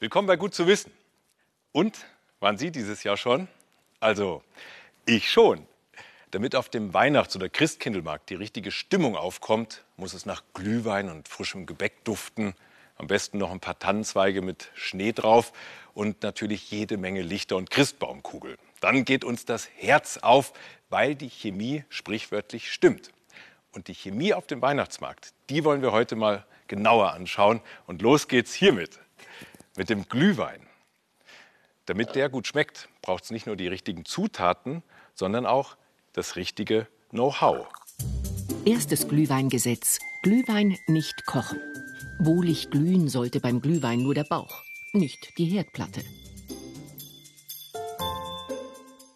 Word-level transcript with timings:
Willkommen 0.00 0.28
bei 0.28 0.36
Gut 0.36 0.54
zu 0.54 0.68
wissen. 0.68 0.92
Und 1.72 2.06
waren 2.38 2.56
Sie 2.56 2.70
dieses 2.70 3.02
Jahr 3.02 3.16
schon? 3.16 3.48
Also, 3.98 4.44
ich 5.06 5.28
schon. 5.28 5.66
Damit 6.30 6.54
auf 6.54 6.68
dem 6.68 6.94
Weihnachts- 6.94 7.34
oder 7.34 7.48
Christkindlmarkt 7.48 8.30
die 8.30 8.36
richtige 8.36 8.70
Stimmung 8.70 9.16
aufkommt, 9.16 9.82
muss 9.96 10.14
es 10.14 10.24
nach 10.24 10.44
Glühwein 10.54 11.08
und 11.08 11.26
frischem 11.26 11.66
Gebäck 11.66 12.04
duften. 12.04 12.54
Am 12.96 13.08
besten 13.08 13.38
noch 13.38 13.50
ein 13.50 13.58
paar 13.58 13.76
Tannenzweige 13.76 14.40
mit 14.40 14.70
Schnee 14.76 15.10
drauf 15.10 15.52
und 15.94 16.22
natürlich 16.22 16.70
jede 16.70 16.96
Menge 16.96 17.22
Lichter 17.22 17.56
und 17.56 17.72
Christbaumkugeln. 17.72 18.56
Dann 18.80 19.04
geht 19.04 19.24
uns 19.24 19.46
das 19.46 19.68
Herz 19.74 20.18
auf, 20.18 20.52
weil 20.90 21.16
die 21.16 21.28
Chemie 21.28 21.82
sprichwörtlich 21.88 22.70
stimmt. 22.70 23.10
Und 23.72 23.88
die 23.88 23.94
Chemie 23.94 24.32
auf 24.32 24.46
dem 24.46 24.62
Weihnachtsmarkt, 24.62 25.32
die 25.50 25.64
wollen 25.64 25.82
wir 25.82 25.90
heute 25.90 26.14
mal 26.14 26.46
genauer 26.68 27.14
anschauen. 27.14 27.60
Und 27.88 28.00
los 28.00 28.28
geht's 28.28 28.54
hiermit, 28.54 29.00
mit 29.78 29.88
dem 29.88 30.08
Glühwein. 30.08 30.60
Damit 31.86 32.16
der 32.16 32.28
gut 32.28 32.48
schmeckt, 32.48 32.88
braucht 33.00 33.24
es 33.24 33.30
nicht 33.30 33.46
nur 33.46 33.56
die 33.56 33.68
richtigen 33.68 34.04
Zutaten, 34.04 34.82
sondern 35.14 35.46
auch 35.46 35.76
das 36.12 36.36
richtige 36.36 36.88
Know-how. 37.10 37.66
Erstes 38.66 39.08
Glühweingesetz. 39.08 40.00
Glühwein 40.22 40.76
nicht 40.88 41.24
kochen. 41.26 41.60
Wohlig 42.18 42.70
glühen 42.70 43.08
sollte 43.08 43.38
beim 43.38 43.60
Glühwein 43.60 44.02
nur 44.02 44.14
der 44.14 44.24
Bauch, 44.24 44.64
nicht 44.92 45.38
die 45.38 45.46
Herdplatte. 45.46 46.02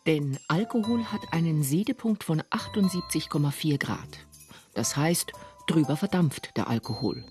Denn 0.07 0.39
Alkohol 0.47 1.05
hat 1.07 1.21
einen 1.33 1.65
Siedepunkt 1.65 2.23
von 2.23 2.41
78,4 2.41 3.79
Grad. 3.79 4.19
Das 4.75 4.97
heißt, 4.97 5.33
drüber 5.67 5.97
verdampft 5.97 6.57
der 6.57 6.69
Alkohol. 6.69 7.27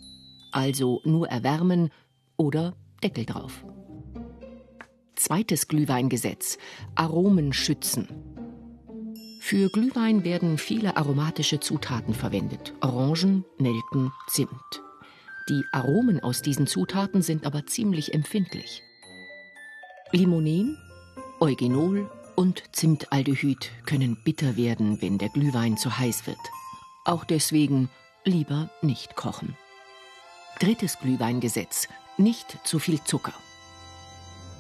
Also 0.52 1.02
nur 1.06 1.30
erwärmen 1.30 1.92
oder 2.36 2.76
Deckel 3.04 3.26
drauf. 3.26 3.66
Zweites 5.16 5.68
Glühweingesetz. 5.68 6.58
Aromen 6.96 7.54
schützen. 7.54 8.08
Für 9.40 9.70
Glühwein 9.70 10.24
werden 10.24 10.58
viele 10.58 10.98
aromatische 10.98 11.60
Zutaten 11.60 12.14
verwendet. 12.14 12.74
Orangen, 12.82 13.44
Nelken, 13.58 14.12
Zimt. 14.28 14.82
Die 15.50 15.64
Aromen 15.72 16.22
aus 16.22 16.42
diesen 16.42 16.68
Zutaten 16.68 17.22
sind 17.22 17.46
aber 17.46 17.66
ziemlich 17.66 18.14
empfindlich. 18.14 18.84
Limonen, 20.12 20.78
Eugenol 21.40 22.10
und 22.36 22.64
Zimtaldehyd 22.72 23.72
können 23.86 24.18
bitter 24.24 24.58
werden, 24.58 25.02
wenn 25.02 25.18
der 25.18 25.30
Glühwein 25.30 25.78
zu 25.78 25.98
heiß 25.98 26.28
wird. 26.28 26.38
Auch 27.06 27.26
deswegen 27.26 27.90
lieber 28.24 28.70
nicht 28.82 29.16
kochen. 29.16 29.58
Drittes 30.60 31.00
Glühweingesetz. 31.00 31.88
Nicht 32.22 32.60
zu 32.68 32.78
viel 32.78 33.04
Zucker. 33.04 33.34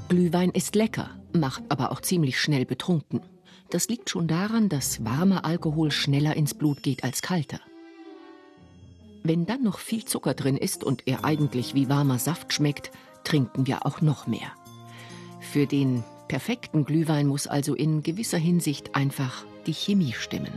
Glühwein 0.09 0.49
ist 0.49 0.73
lecker, 0.73 1.11
macht 1.31 1.61
aber 1.69 1.91
auch 1.91 2.01
ziemlich 2.01 2.39
schnell 2.39 2.65
betrunken. 2.65 3.21
Das 3.69 3.87
liegt 3.87 4.09
schon 4.09 4.27
daran, 4.27 4.67
dass 4.67 5.05
warmer 5.05 5.45
Alkohol 5.45 5.91
schneller 5.91 6.35
ins 6.35 6.55
Blut 6.55 6.81
geht 6.81 7.03
als 7.03 7.21
kalter. 7.21 7.59
Wenn 9.21 9.45
dann 9.45 9.61
noch 9.61 9.77
viel 9.77 10.05
Zucker 10.05 10.33
drin 10.33 10.57
ist 10.57 10.83
und 10.83 11.03
er 11.05 11.23
eigentlich 11.23 11.75
wie 11.75 11.87
warmer 11.87 12.17
Saft 12.17 12.51
schmeckt, 12.51 12.89
trinken 13.23 13.67
wir 13.67 13.85
auch 13.85 14.01
noch 14.01 14.25
mehr. 14.25 14.51
Für 15.39 15.67
den 15.67 16.03
perfekten 16.29 16.83
Glühwein 16.83 17.27
muss 17.27 17.45
also 17.45 17.75
in 17.75 18.01
gewisser 18.01 18.39
Hinsicht 18.39 18.95
einfach 18.95 19.45
die 19.67 19.73
Chemie 19.75 20.13
stimmen. 20.13 20.53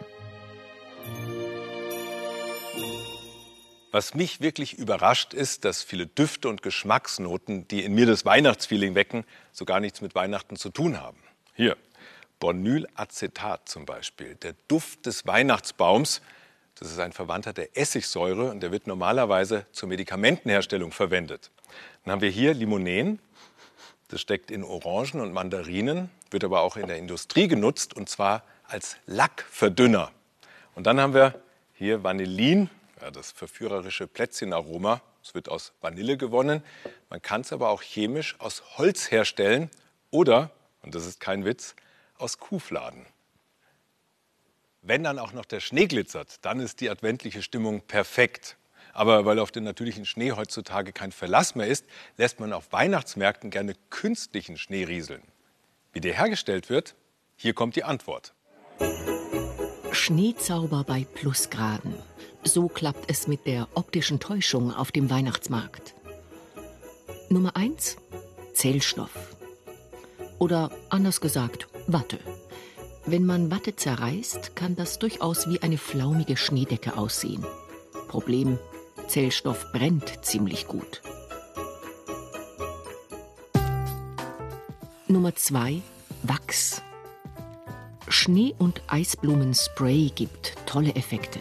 Was 3.94 4.12
mich 4.12 4.40
wirklich 4.40 4.76
überrascht 4.76 5.34
ist, 5.34 5.64
dass 5.64 5.84
viele 5.84 6.08
Düfte 6.08 6.48
und 6.48 6.62
Geschmacksnoten, 6.62 7.68
die 7.68 7.84
in 7.84 7.94
mir 7.94 8.06
das 8.06 8.24
Weihnachtsfeeling 8.24 8.96
wecken, 8.96 9.24
so 9.52 9.64
gar 9.64 9.78
nichts 9.78 10.00
mit 10.00 10.16
Weihnachten 10.16 10.56
zu 10.56 10.70
tun 10.70 11.00
haben. 11.00 11.18
Hier, 11.54 11.76
Bornylacetat 12.40 13.68
zum 13.68 13.86
Beispiel, 13.86 14.34
der 14.34 14.56
Duft 14.66 15.06
des 15.06 15.28
Weihnachtsbaums. 15.28 16.22
Das 16.74 16.90
ist 16.90 16.98
ein 16.98 17.12
Verwandter 17.12 17.52
der 17.52 17.78
Essigsäure 17.78 18.50
und 18.50 18.64
der 18.64 18.72
wird 18.72 18.88
normalerweise 18.88 19.64
zur 19.70 19.88
Medikamentenherstellung 19.88 20.90
verwendet. 20.90 21.52
Dann 22.02 22.14
haben 22.14 22.20
wir 22.20 22.30
hier 22.30 22.52
Limonen. 22.52 23.20
Das 24.08 24.20
steckt 24.20 24.50
in 24.50 24.64
Orangen 24.64 25.20
und 25.20 25.32
Mandarinen, 25.32 26.10
wird 26.32 26.42
aber 26.42 26.62
auch 26.62 26.76
in 26.76 26.88
der 26.88 26.98
Industrie 26.98 27.46
genutzt 27.46 27.94
und 27.94 28.08
zwar 28.08 28.42
als 28.66 28.96
Lackverdünner. 29.06 30.10
Und 30.74 30.88
dann 30.88 31.00
haben 31.00 31.14
wir 31.14 31.40
hier 31.74 32.02
Vanillin, 32.02 32.70
ja, 33.04 33.10
das 33.10 33.32
verführerische 33.32 34.06
Plätzchenaroma. 34.06 35.02
Es 35.22 35.34
wird 35.34 35.50
aus 35.50 35.72
Vanille 35.82 36.16
gewonnen. 36.16 36.62
Man 37.10 37.20
kann 37.20 37.42
es 37.42 37.52
aber 37.52 37.68
auch 37.68 37.82
chemisch 37.82 38.34
aus 38.40 38.78
Holz 38.78 39.10
herstellen 39.10 39.70
oder, 40.10 40.50
und 40.80 40.94
das 40.94 41.04
ist 41.04 41.20
kein 41.20 41.44
Witz, 41.44 41.76
aus 42.16 42.38
Kuhfladen. 42.38 43.04
Wenn 44.80 45.04
dann 45.04 45.18
auch 45.18 45.32
noch 45.32 45.44
der 45.44 45.60
Schnee 45.60 45.86
glitzert, 45.86 46.42
dann 46.46 46.60
ist 46.60 46.80
die 46.80 46.88
adventliche 46.88 47.42
Stimmung 47.42 47.82
perfekt. 47.82 48.56
Aber 48.94 49.26
weil 49.26 49.38
auf 49.38 49.50
den 49.50 49.64
natürlichen 49.64 50.06
Schnee 50.06 50.32
heutzutage 50.32 50.92
kein 50.92 51.12
Verlass 51.12 51.54
mehr 51.54 51.66
ist, 51.66 51.84
lässt 52.16 52.40
man 52.40 52.54
auf 52.54 52.72
Weihnachtsmärkten 52.72 53.50
gerne 53.50 53.74
künstlichen 53.90 54.56
Schnee 54.56 54.84
rieseln. 54.84 55.22
Wie 55.92 56.00
der 56.00 56.14
hergestellt 56.14 56.70
wird, 56.70 56.94
hier 57.36 57.52
kommt 57.52 57.76
die 57.76 57.84
Antwort. 57.84 58.32
Schneezauber 59.92 60.84
bei 60.84 61.04
Plusgraden. 61.14 61.94
So 62.44 62.68
klappt 62.68 63.10
es 63.10 63.26
mit 63.26 63.46
der 63.46 63.68
optischen 63.74 64.20
Täuschung 64.20 64.72
auf 64.72 64.92
dem 64.92 65.08
Weihnachtsmarkt. 65.08 65.94
Nummer 67.30 67.56
1. 67.56 67.96
Zellstoff. 68.52 69.34
Oder 70.38 70.70
anders 70.90 71.22
gesagt, 71.22 71.68
Watte. 71.86 72.18
Wenn 73.06 73.24
man 73.24 73.50
Watte 73.50 73.76
zerreißt, 73.76 74.54
kann 74.54 74.76
das 74.76 74.98
durchaus 74.98 75.48
wie 75.48 75.62
eine 75.62 75.78
flaumige 75.78 76.36
Schneedecke 76.36 76.98
aussehen. 76.98 77.44
Problem, 78.08 78.58
Zellstoff 79.08 79.72
brennt 79.72 80.24
ziemlich 80.24 80.66
gut. 80.66 81.02
Nummer 85.08 85.34
2. 85.34 85.80
Wachs. 86.22 86.82
Schnee- 88.08 88.54
und 88.58 88.82
Eisblumenspray 88.86 90.12
gibt 90.14 90.54
tolle 90.66 90.94
Effekte. 90.94 91.40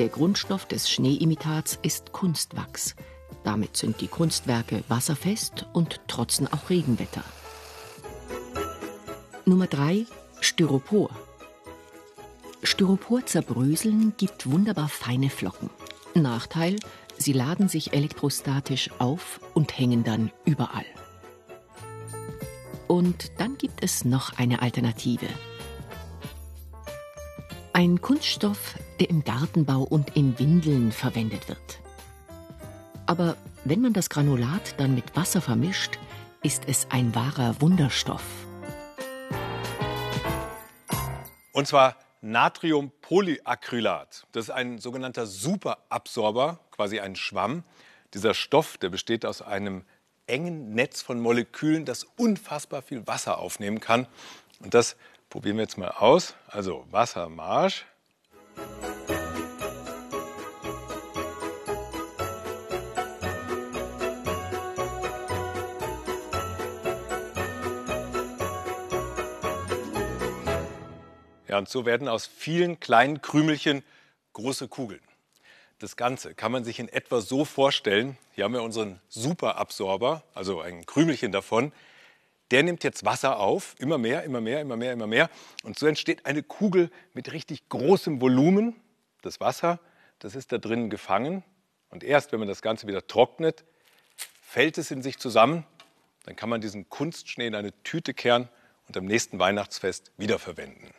Der 0.00 0.08
Grundstoff 0.08 0.64
des 0.64 0.88
Schneeimitats 0.88 1.78
ist 1.82 2.12
Kunstwachs. 2.12 2.96
Damit 3.44 3.76
sind 3.76 4.00
die 4.00 4.08
Kunstwerke 4.08 4.82
wasserfest 4.88 5.66
und 5.74 6.00
trotzen 6.08 6.50
auch 6.50 6.70
Regenwetter. 6.70 7.22
Nummer 9.44 9.66
3. 9.66 10.06
Styropor. 10.40 11.10
Styropor 12.62 13.26
zerbröseln 13.26 14.14
gibt 14.16 14.50
wunderbar 14.50 14.88
feine 14.88 15.28
Flocken. 15.28 15.68
Nachteil, 16.14 16.76
sie 17.18 17.34
laden 17.34 17.68
sich 17.68 17.92
elektrostatisch 17.92 18.88
auf 19.00 19.38
und 19.52 19.78
hängen 19.78 20.02
dann 20.02 20.30
überall. 20.46 20.86
Und 22.88 23.32
dann 23.36 23.58
gibt 23.58 23.84
es 23.84 24.06
noch 24.06 24.38
eine 24.38 24.62
Alternative. 24.62 25.28
Ein 27.80 28.02
Kunststoff, 28.02 28.74
der 29.00 29.08
im 29.08 29.24
Gartenbau 29.24 29.80
und 29.80 30.14
in 30.14 30.38
Windeln 30.38 30.92
verwendet 30.92 31.48
wird. 31.48 31.80
Aber 33.06 33.38
wenn 33.64 33.80
man 33.80 33.94
das 33.94 34.10
Granulat 34.10 34.78
dann 34.78 34.94
mit 34.94 35.16
Wasser 35.16 35.40
vermischt, 35.40 35.98
ist 36.42 36.64
es 36.66 36.86
ein 36.90 37.14
wahrer 37.14 37.58
Wunderstoff. 37.62 38.22
Und 41.52 41.68
zwar 41.68 41.96
Natriumpolyacrylat. 42.20 44.26
Das 44.32 44.44
ist 44.44 44.50
ein 44.50 44.76
sogenannter 44.76 45.24
Superabsorber, 45.24 46.60
quasi 46.72 47.00
ein 47.00 47.16
Schwamm. 47.16 47.64
Dieser 48.12 48.34
Stoff, 48.34 48.76
der 48.76 48.90
besteht 48.90 49.24
aus 49.24 49.40
einem 49.40 49.86
engen 50.26 50.74
Netz 50.74 51.00
von 51.00 51.18
Molekülen, 51.18 51.86
das 51.86 52.04
unfassbar 52.18 52.82
viel 52.82 53.06
Wasser 53.06 53.38
aufnehmen 53.38 53.80
kann. 53.80 54.06
Und 54.62 54.74
das 54.74 54.96
probieren 55.30 55.56
wir 55.56 55.62
jetzt 55.62 55.78
mal 55.78 55.88
aus. 55.88 56.34
Also 56.48 56.84
Wassermarsch. 56.90 57.86
Ja, 71.46 71.58
und 71.58 71.68
so 71.68 71.84
werden 71.84 72.06
aus 72.06 72.26
vielen 72.26 72.78
kleinen 72.78 73.22
Krümelchen 73.22 73.82
große 74.34 74.68
Kugeln. 74.68 75.00
Das 75.80 75.96
Ganze 75.96 76.34
kann 76.34 76.52
man 76.52 76.62
sich 76.62 76.78
in 76.78 76.88
etwa 76.88 77.20
so 77.20 77.44
vorstellen. 77.44 78.16
Hier 78.34 78.44
haben 78.44 78.52
wir 78.52 78.62
unseren 78.62 79.00
Superabsorber, 79.08 80.22
also 80.34 80.60
ein 80.60 80.86
Krümelchen 80.86 81.32
davon. 81.32 81.72
Der 82.50 82.62
nimmt 82.62 82.82
jetzt 82.82 83.04
Wasser 83.04 83.38
auf, 83.38 83.74
immer 83.78 83.98
mehr, 83.98 84.24
immer 84.24 84.40
mehr, 84.40 84.60
immer 84.60 84.76
mehr, 84.76 84.92
immer 84.92 85.06
mehr. 85.06 85.30
Und 85.62 85.78
so 85.78 85.86
entsteht 85.86 86.26
eine 86.26 86.42
Kugel 86.42 86.90
mit 87.14 87.32
richtig 87.32 87.68
großem 87.68 88.20
Volumen. 88.20 88.74
Das 89.22 89.40
Wasser, 89.40 89.78
das 90.18 90.34
ist 90.34 90.50
da 90.52 90.58
drin 90.58 90.90
gefangen. 90.90 91.44
Und 91.90 92.04
erst 92.04 92.32
wenn 92.32 92.40
man 92.40 92.48
das 92.48 92.62
Ganze 92.62 92.86
wieder 92.86 93.06
trocknet, 93.06 93.64
fällt 94.42 94.78
es 94.78 94.90
in 94.90 95.02
sich 95.02 95.18
zusammen. 95.18 95.64
Dann 96.24 96.36
kann 96.36 96.48
man 96.48 96.60
diesen 96.60 96.88
Kunstschnee 96.88 97.46
in 97.46 97.54
eine 97.54 97.72
Tüte 97.82 98.14
kehren 98.14 98.48
und 98.88 98.96
am 98.96 99.04
nächsten 99.06 99.38
Weihnachtsfest 99.38 100.12
wiederverwenden. 100.16 100.90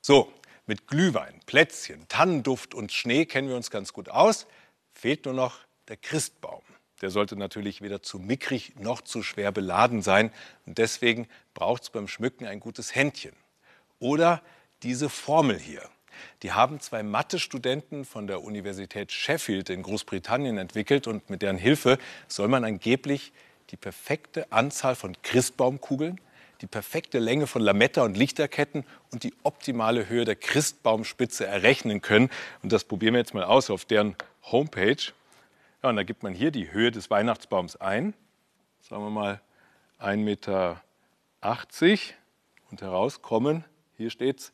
So, 0.00 0.32
mit 0.66 0.86
Glühwein, 0.86 1.40
Plätzchen, 1.46 2.06
Tannenduft 2.08 2.74
und 2.74 2.92
Schnee 2.92 3.26
kennen 3.26 3.48
wir 3.48 3.56
uns 3.56 3.70
ganz 3.70 3.92
gut 3.92 4.08
aus. 4.08 4.46
Fehlt 4.94 5.24
nur 5.24 5.34
noch 5.34 5.58
der 5.88 5.96
Christbaum. 5.96 6.61
Der 7.02 7.10
sollte 7.10 7.36
natürlich 7.36 7.82
weder 7.82 8.02
zu 8.02 8.18
mickrig 8.18 8.74
noch 8.78 9.02
zu 9.02 9.22
schwer 9.22 9.52
beladen 9.52 10.02
sein. 10.02 10.30
Und 10.66 10.78
deswegen 10.78 11.28
braucht 11.52 11.82
es 11.82 11.90
beim 11.90 12.08
Schmücken 12.08 12.46
ein 12.46 12.60
gutes 12.60 12.94
Händchen. 12.94 13.32
Oder 13.98 14.40
diese 14.82 15.08
Formel 15.08 15.58
hier. 15.58 15.82
Die 16.42 16.52
haben 16.52 16.80
zwei 16.80 17.02
Mathe-Studenten 17.02 18.04
von 18.04 18.26
der 18.26 18.42
Universität 18.42 19.12
Sheffield 19.12 19.70
in 19.70 19.82
Großbritannien 19.82 20.58
entwickelt 20.58 21.06
und 21.06 21.30
mit 21.30 21.42
deren 21.42 21.56
Hilfe 21.56 21.98
soll 22.28 22.48
man 22.48 22.64
angeblich 22.64 23.32
die 23.70 23.76
perfekte 23.76 24.50
Anzahl 24.52 24.94
von 24.94 25.16
Christbaumkugeln, 25.22 26.20
die 26.60 26.66
perfekte 26.66 27.18
Länge 27.18 27.46
von 27.46 27.62
Lametta 27.62 28.02
und 28.02 28.16
Lichterketten 28.16 28.84
und 29.10 29.24
die 29.24 29.34
optimale 29.42 30.08
Höhe 30.08 30.24
der 30.24 30.36
Christbaumspitze 30.36 31.46
errechnen 31.46 32.02
können. 32.02 32.30
Und 32.62 32.72
das 32.72 32.84
probieren 32.84 33.14
wir 33.14 33.20
jetzt 33.20 33.34
mal 33.34 33.44
aus 33.44 33.70
auf 33.70 33.84
deren 33.84 34.14
Homepage. 34.42 35.12
Ja, 35.82 35.88
und 35.88 35.96
da 35.96 36.04
gibt 36.04 36.22
man 36.22 36.32
hier 36.32 36.52
die 36.52 36.70
Höhe 36.70 36.92
des 36.92 37.10
Weihnachtsbaums 37.10 37.74
ein. 37.74 38.14
Sagen 38.82 39.02
wir 39.02 39.10
mal 39.10 39.40
1,80 39.98 40.16
Meter. 40.18 40.80
Und 42.70 42.80
herauskommen, 42.80 43.64
hier 43.96 44.10
steht 44.10 44.38
es, 44.38 44.52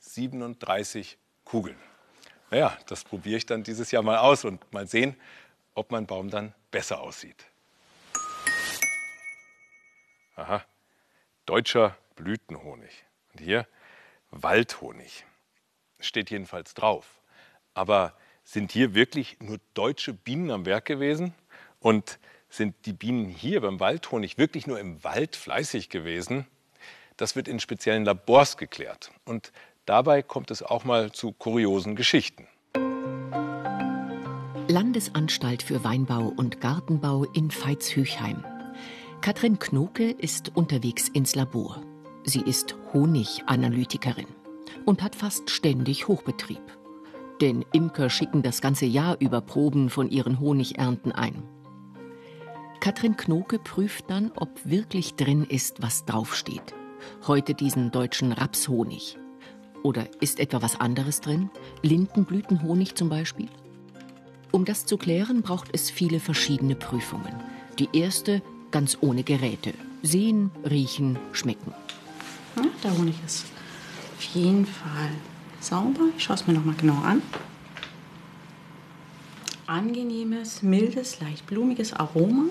37 0.00 1.16
Kugeln. 1.44 1.78
Naja, 2.50 2.76
das 2.88 3.04
probiere 3.04 3.38
ich 3.38 3.46
dann 3.46 3.62
dieses 3.62 3.90
Jahr 3.90 4.02
mal 4.02 4.18
aus 4.18 4.44
und 4.44 4.70
mal 4.72 4.86
sehen, 4.86 5.16
ob 5.74 5.90
mein 5.90 6.06
Baum 6.06 6.28
dann 6.28 6.52
besser 6.70 7.00
aussieht. 7.00 7.46
Aha, 10.34 10.62
deutscher 11.46 11.96
Blütenhonig. 12.16 13.06
Und 13.32 13.40
hier 13.40 13.66
Waldhonig. 14.30 15.24
Steht 16.00 16.28
jedenfalls 16.28 16.74
drauf. 16.74 17.22
Aber 17.72 18.12
sind 18.46 18.70
hier 18.70 18.94
wirklich 18.94 19.36
nur 19.40 19.58
deutsche 19.74 20.14
Bienen 20.14 20.50
am 20.50 20.64
Werk 20.64 20.86
gewesen? 20.86 21.34
Und 21.80 22.18
sind 22.48 22.74
die 22.86 22.92
Bienen 22.92 23.28
hier 23.28 23.60
beim 23.60 23.80
Waldhonig 23.80 24.38
wirklich 24.38 24.66
nur 24.66 24.78
im 24.78 25.02
Wald 25.04 25.36
fleißig 25.36 25.90
gewesen? 25.90 26.46
Das 27.16 27.34
wird 27.34 27.48
in 27.48 27.60
speziellen 27.60 28.04
Labors 28.04 28.56
geklärt. 28.56 29.10
Und 29.24 29.52
dabei 29.84 30.22
kommt 30.22 30.50
es 30.52 30.62
auch 30.62 30.84
mal 30.84 31.10
zu 31.12 31.32
kuriosen 31.32 31.96
Geschichten. 31.96 32.46
Landesanstalt 34.68 35.62
für 35.62 35.82
Weinbau 35.82 36.32
und 36.36 36.60
Gartenbau 36.60 37.24
in 37.24 37.50
Veitshöchheim. 37.50 38.44
Katrin 39.22 39.58
Knoke 39.58 40.10
ist 40.10 40.56
unterwegs 40.56 41.08
ins 41.08 41.34
Labor. 41.34 41.82
Sie 42.24 42.42
ist 42.42 42.76
Honiganalytikerin 42.92 44.26
und 44.84 45.02
hat 45.02 45.16
fast 45.16 45.50
ständig 45.50 46.06
Hochbetrieb. 46.06 46.62
Denn 47.40 47.64
Imker 47.72 48.08
schicken 48.08 48.42
das 48.42 48.60
ganze 48.60 48.86
Jahr 48.86 49.16
über 49.20 49.40
Proben 49.40 49.90
von 49.90 50.10
ihren 50.10 50.40
Honigernten 50.40 51.12
ein. 51.12 51.42
Katrin 52.80 53.16
Knoke 53.16 53.58
prüft 53.58 54.10
dann, 54.10 54.32
ob 54.36 54.48
wirklich 54.64 55.14
drin 55.14 55.44
ist, 55.44 55.82
was 55.82 56.04
draufsteht. 56.04 56.74
Heute 57.26 57.54
diesen 57.54 57.90
deutschen 57.90 58.32
Rapshonig. 58.32 59.18
Oder 59.82 60.06
ist 60.20 60.40
etwa 60.40 60.62
was 60.62 60.80
anderes 60.80 61.20
drin? 61.20 61.50
Lindenblütenhonig 61.82 62.94
zum 62.94 63.08
Beispiel? 63.08 63.48
Um 64.52 64.64
das 64.64 64.86
zu 64.86 64.96
klären, 64.96 65.42
braucht 65.42 65.68
es 65.72 65.90
viele 65.90 66.20
verschiedene 66.20 66.74
Prüfungen. 66.74 67.34
Die 67.78 67.88
erste 67.92 68.42
ganz 68.70 68.98
ohne 69.00 69.22
Geräte. 69.22 69.74
Sehen, 70.02 70.50
riechen, 70.68 71.18
schmecken. 71.32 71.72
Ja, 72.56 72.62
der 72.82 72.96
Honig 72.96 73.14
ist 73.24 73.46
auf 74.16 74.22
jeden 74.22 74.64
Fall 74.64 75.10
sauber. 75.66 76.04
Ich 76.16 76.24
schaue 76.24 76.36
es 76.36 76.46
mir 76.46 76.54
noch 76.54 76.64
mal 76.64 76.74
genau 76.76 77.00
an. 77.02 77.22
Angenehmes, 79.66 80.62
mildes, 80.62 81.20
leicht 81.20 81.46
blumiges 81.46 81.92
Aroma. 81.92 82.44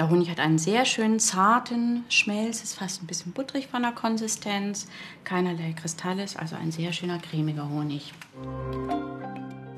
Der 0.00 0.08
Honig 0.08 0.30
hat 0.30 0.40
einen 0.40 0.56
sehr 0.58 0.86
schönen 0.86 1.20
zarten 1.20 2.04
Schmelz, 2.08 2.62
ist 2.62 2.78
fast 2.78 3.02
ein 3.02 3.06
bisschen 3.06 3.32
butterig 3.32 3.66
von 3.66 3.82
der 3.82 3.92
Konsistenz, 3.92 4.86
keinerlei 5.24 5.74
Kristalle, 5.74 6.24
ist 6.24 6.38
also 6.38 6.56
ein 6.56 6.72
sehr 6.72 6.94
schöner 6.94 7.18
cremiger 7.18 7.68
Honig. 7.68 8.14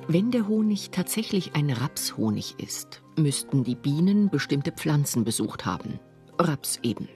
Wenn 0.07 0.31
der 0.31 0.47
Honig 0.47 0.91
tatsächlich 0.91 1.57
ein 1.57 1.71
Rapshonig 1.71 2.55
ist, 2.59 3.02
müssten 3.17 3.65
die 3.65 3.75
Bienen 3.75 4.31
bestimmte 4.31 4.73
Pflanzen 4.73 5.25
besucht 5.25 5.67
haben. 5.67 5.99
Raps 6.39 6.79
eben. 6.83 7.09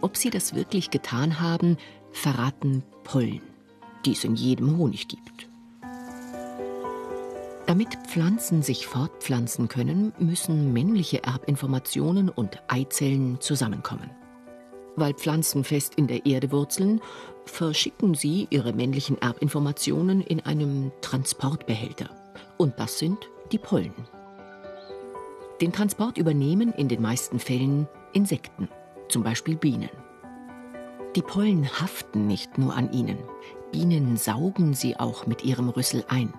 Ob 0.00 0.16
sie 0.16 0.30
das 0.30 0.54
wirklich 0.54 0.90
getan 0.90 1.40
haben, 1.40 1.76
verraten 2.10 2.82
Pollen, 3.04 3.40
die 4.04 4.12
es 4.12 4.24
in 4.24 4.34
jedem 4.34 4.76
Honig 4.76 5.08
gibt. 5.08 5.48
Damit 7.66 7.96
Pflanzen 8.06 8.62
sich 8.62 8.86
fortpflanzen 8.86 9.68
können, 9.68 10.12
müssen 10.18 10.72
männliche 10.72 11.22
Erbinformationen 11.22 12.28
und 12.28 12.60
Eizellen 12.68 13.40
zusammenkommen. 13.40 14.10
Weil 14.96 15.14
Pflanzen 15.14 15.64
fest 15.64 15.94
in 15.94 16.06
der 16.06 16.26
Erde 16.26 16.52
wurzeln, 16.52 17.00
verschicken 17.46 18.14
sie 18.14 18.46
ihre 18.50 18.72
männlichen 18.72 19.16
Erbinformationen 19.22 20.20
in 20.20 20.40
einem 20.40 20.92
Transportbehälter. 21.00 22.10
Und 22.58 22.78
das 22.78 22.98
sind 22.98 23.18
die 23.52 23.58
Pollen. 23.58 23.94
Den 25.62 25.72
Transport 25.72 26.18
übernehmen 26.18 26.72
in 26.72 26.88
den 26.88 27.00
meisten 27.00 27.38
Fällen 27.38 27.86
Insekten, 28.12 28.68
zum 29.08 29.22
Beispiel 29.22 29.54
Bienen. 29.54 29.90
Die 31.14 31.22
Pollen 31.22 31.70
haften 31.80 32.26
nicht 32.26 32.58
nur 32.58 32.74
an 32.74 32.92
ihnen, 32.92 33.18
Bienen 33.70 34.16
saugen 34.16 34.74
sie 34.74 34.98
auch 34.98 35.24
mit 35.28 35.44
ihrem 35.44 35.68
Rüssel 35.68 36.04
ein. 36.08 36.34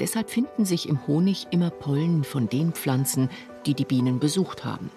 Deshalb 0.00 0.28
finden 0.28 0.66
sich 0.66 0.86
im 0.86 1.06
Honig 1.06 1.46
immer 1.50 1.70
Pollen 1.70 2.22
von 2.22 2.46
den 2.46 2.72
Pflanzen, 2.72 3.30
die 3.64 3.72
die 3.72 3.86
Bienen 3.86 4.18
besucht 4.18 4.66
haben. 4.66 4.90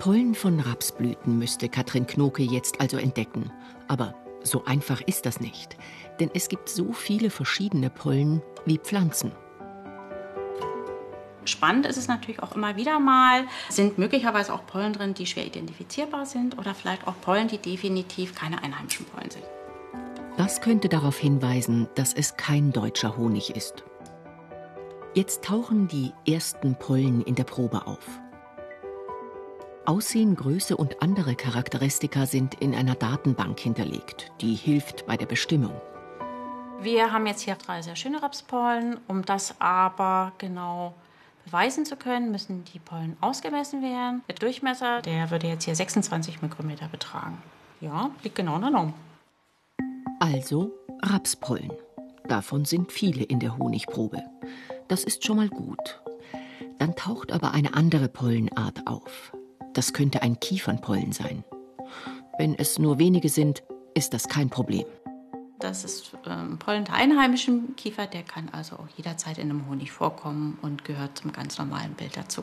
Pollen 0.00 0.34
von 0.34 0.58
Rapsblüten 0.58 1.38
müsste 1.38 1.68
Katrin 1.68 2.08
Knoke 2.08 2.42
jetzt 2.42 2.80
also 2.80 2.96
entdecken. 2.96 3.52
Aber 3.86 4.16
so 4.42 4.64
einfach 4.64 5.02
ist 5.02 5.24
das 5.24 5.38
nicht, 5.38 5.76
denn 6.18 6.30
es 6.34 6.48
gibt 6.48 6.68
so 6.68 6.92
viele 6.92 7.30
verschiedene 7.30 7.90
Pollen 7.90 8.42
wie 8.66 8.78
Pflanzen. 8.78 9.30
Spannend 11.44 11.86
ist 11.86 11.96
es 11.96 12.08
natürlich 12.08 12.42
auch 12.42 12.54
immer 12.54 12.76
wieder 12.76 12.98
mal, 12.98 13.46
sind 13.68 13.98
möglicherweise 13.98 14.52
auch 14.52 14.66
Pollen 14.66 14.92
drin, 14.92 15.14
die 15.14 15.26
schwer 15.26 15.46
identifizierbar 15.46 16.26
sind 16.26 16.58
oder 16.58 16.74
vielleicht 16.74 17.06
auch 17.06 17.14
Pollen, 17.20 17.48
die 17.48 17.58
definitiv 17.58 18.34
keine 18.34 18.62
einheimischen 18.62 19.06
Pollen 19.06 19.30
sind. 19.30 19.44
Das 20.36 20.60
könnte 20.60 20.88
darauf 20.88 21.18
hinweisen, 21.18 21.88
dass 21.94 22.12
es 22.12 22.36
kein 22.36 22.72
deutscher 22.72 23.16
Honig 23.16 23.56
ist. 23.56 23.84
Jetzt 25.14 25.42
tauchen 25.44 25.88
die 25.88 26.12
ersten 26.30 26.76
Pollen 26.76 27.22
in 27.22 27.34
der 27.34 27.44
Probe 27.44 27.86
auf. 27.86 28.06
Aussehen, 29.86 30.36
Größe 30.36 30.76
und 30.76 31.02
andere 31.02 31.34
Charakteristika 31.34 32.26
sind 32.26 32.54
in 32.56 32.74
einer 32.74 32.94
Datenbank 32.94 33.58
hinterlegt, 33.58 34.30
die 34.42 34.54
hilft 34.54 35.06
bei 35.06 35.16
der 35.16 35.26
Bestimmung. 35.26 35.80
Wir 36.80 37.10
haben 37.10 37.26
jetzt 37.26 37.40
hier 37.40 37.56
drei 37.56 37.82
sehr 37.82 37.96
schöne 37.96 38.22
Rapspollen. 38.22 39.00
Um 39.08 39.24
das 39.24 39.60
aber 39.60 40.32
genau 40.38 40.94
beweisen 41.48 41.86
zu 41.86 41.96
können, 41.96 42.30
müssen 42.30 42.64
die 42.74 42.78
Pollen 42.78 43.16
ausgemessen 43.22 43.82
werden. 43.82 44.22
Der 44.28 44.34
Durchmesser, 44.34 45.00
der 45.00 45.30
würde 45.30 45.46
jetzt 45.46 45.64
hier 45.64 45.74
26 45.74 46.42
Mikrometer 46.42 46.88
betragen. 46.88 47.38
Ja, 47.80 48.10
liegt 48.22 48.34
genau 48.36 48.56
in 48.56 48.62
der 48.62 48.70
Norm. 48.70 48.94
Also 50.20 50.72
Rapspollen. 51.02 51.72
Davon 52.26 52.66
sind 52.66 52.92
viele 52.92 53.24
in 53.24 53.40
der 53.40 53.56
Honigprobe. 53.56 54.22
Das 54.88 55.04
ist 55.04 55.24
schon 55.24 55.36
mal 55.36 55.48
gut. 55.48 56.02
Dann 56.78 56.94
taucht 56.96 57.32
aber 57.32 57.52
eine 57.52 57.74
andere 57.74 58.08
Pollenart 58.08 58.86
auf. 58.86 59.32
Das 59.72 59.94
könnte 59.94 60.22
ein 60.22 60.38
Kiefernpollen 60.40 61.12
sein. 61.12 61.44
Wenn 62.36 62.54
es 62.54 62.78
nur 62.78 62.98
wenige 62.98 63.30
sind, 63.30 63.62
ist 63.94 64.12
das 64.12 64.28
kein 64.28 64.50
Problem. 64.50 64.84
Das 65.60 65.84
ist 65.84 66.12
ähm, 66.26 66.58
Pollen 66.58 66.84
der 66.84 66.94
einheimischen 66.94 67.74
Kiefer, 67.76 68.06
der 68.06 68.22
kann 68.22 68.48
also 68.50 68.76
auch 68.76 68.88
jederzeit 68.96 69.38
in 69.38 69.50
einem 69.50 69.68
Honig 69.68 69.90
vorkommen 69.90 70.56
und 70.62 70.84
gehört 70.84 71.18
zum 71.18 71.32
ganz 71.32 71.58
normalen 71.58 71.94
Bild 71.94 72.16
dazu. 72.16 72.42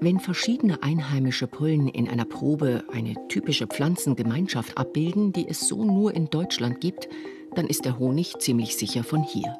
Wenn 0.00 0.20
verschiedene 0.20 0.82
einheimische 0.82 1.46
Pollen 1.46 1.88
in 1.88 2.08
einer 2.08 2.24
Probe 2.24 2.84
eine 2.92 3.16
typische 3.28 3.66
Pflanzengemeinschaft 3.66 4.78
abbilden, 4.78 5.32
die 5.32 5.48
es 5.48 5.68
so 5.68 5.84
nur 5.84 6.14
in 6.14 6.30
Deutschland 6.30 6.80
gibt, 6.80 7.08
dann 7.54 7.66
ist 7.66 7.84
der 7.84 7.98
Honig 7.98 8.38
ziemlich 8.38 8.76
sicher 8.76 9.04
von 9.04 9.22
hier. 9.22 9.58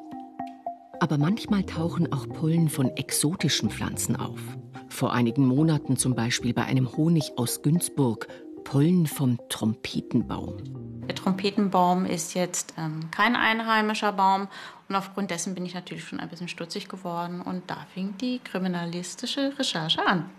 Aber 1.01 1.17
manchmal 1.17 1.63
tauchen 1.63 2.11
auch 2.11 2.27
Pollen 2.27 2.69
von 2.69 2.89
exotischen 2.89 3.69
Pflanzen 3.69 4.15
auf. 4.15 4.39
Vor 4.87 5.13
einigen 5.13 5.45
Monaten 5.45 5.97
zum 5.97 6.15
Beispiel 6.15 6.53
bei 6.53 6.63
einem 6.63 6.95
Honig 6.97 7.33
aus 7.37 7.61
Günzburg, 7.61 8.27
Pollen 8.63 9.07
vom 9.07 9.37
Trompetenbaum. 9.49 10.88
Der 11.09 11.15
Trompetenbaum 11.15 12.05
ist 12.05 12.35
jetzt 12.35 12.75
ähm, 12.77 13.09
kein 13.09 13.35
einheimischer 13.35 14.11
Baum 14.11 14.47
und 14.87 14.95
aufgrund 14.95 15.31
dessen 15.31 15.55
bin 15.55 15.65
ich 15.65 15.73
natürlich 15.73 16.03
schon 16.03 16.19
ein 16.19 16.29
bisschen 16.29 16.47
stutzig 16.47 16.87
geworden 16.87 17.41
und 17.41 17.63
da 17.65 17.77
fing 17.95 18.13
die 18.21 18.37
kriminalistische 18.37 19.57
Recherche 19.57 20.05
an. 20.05 20.29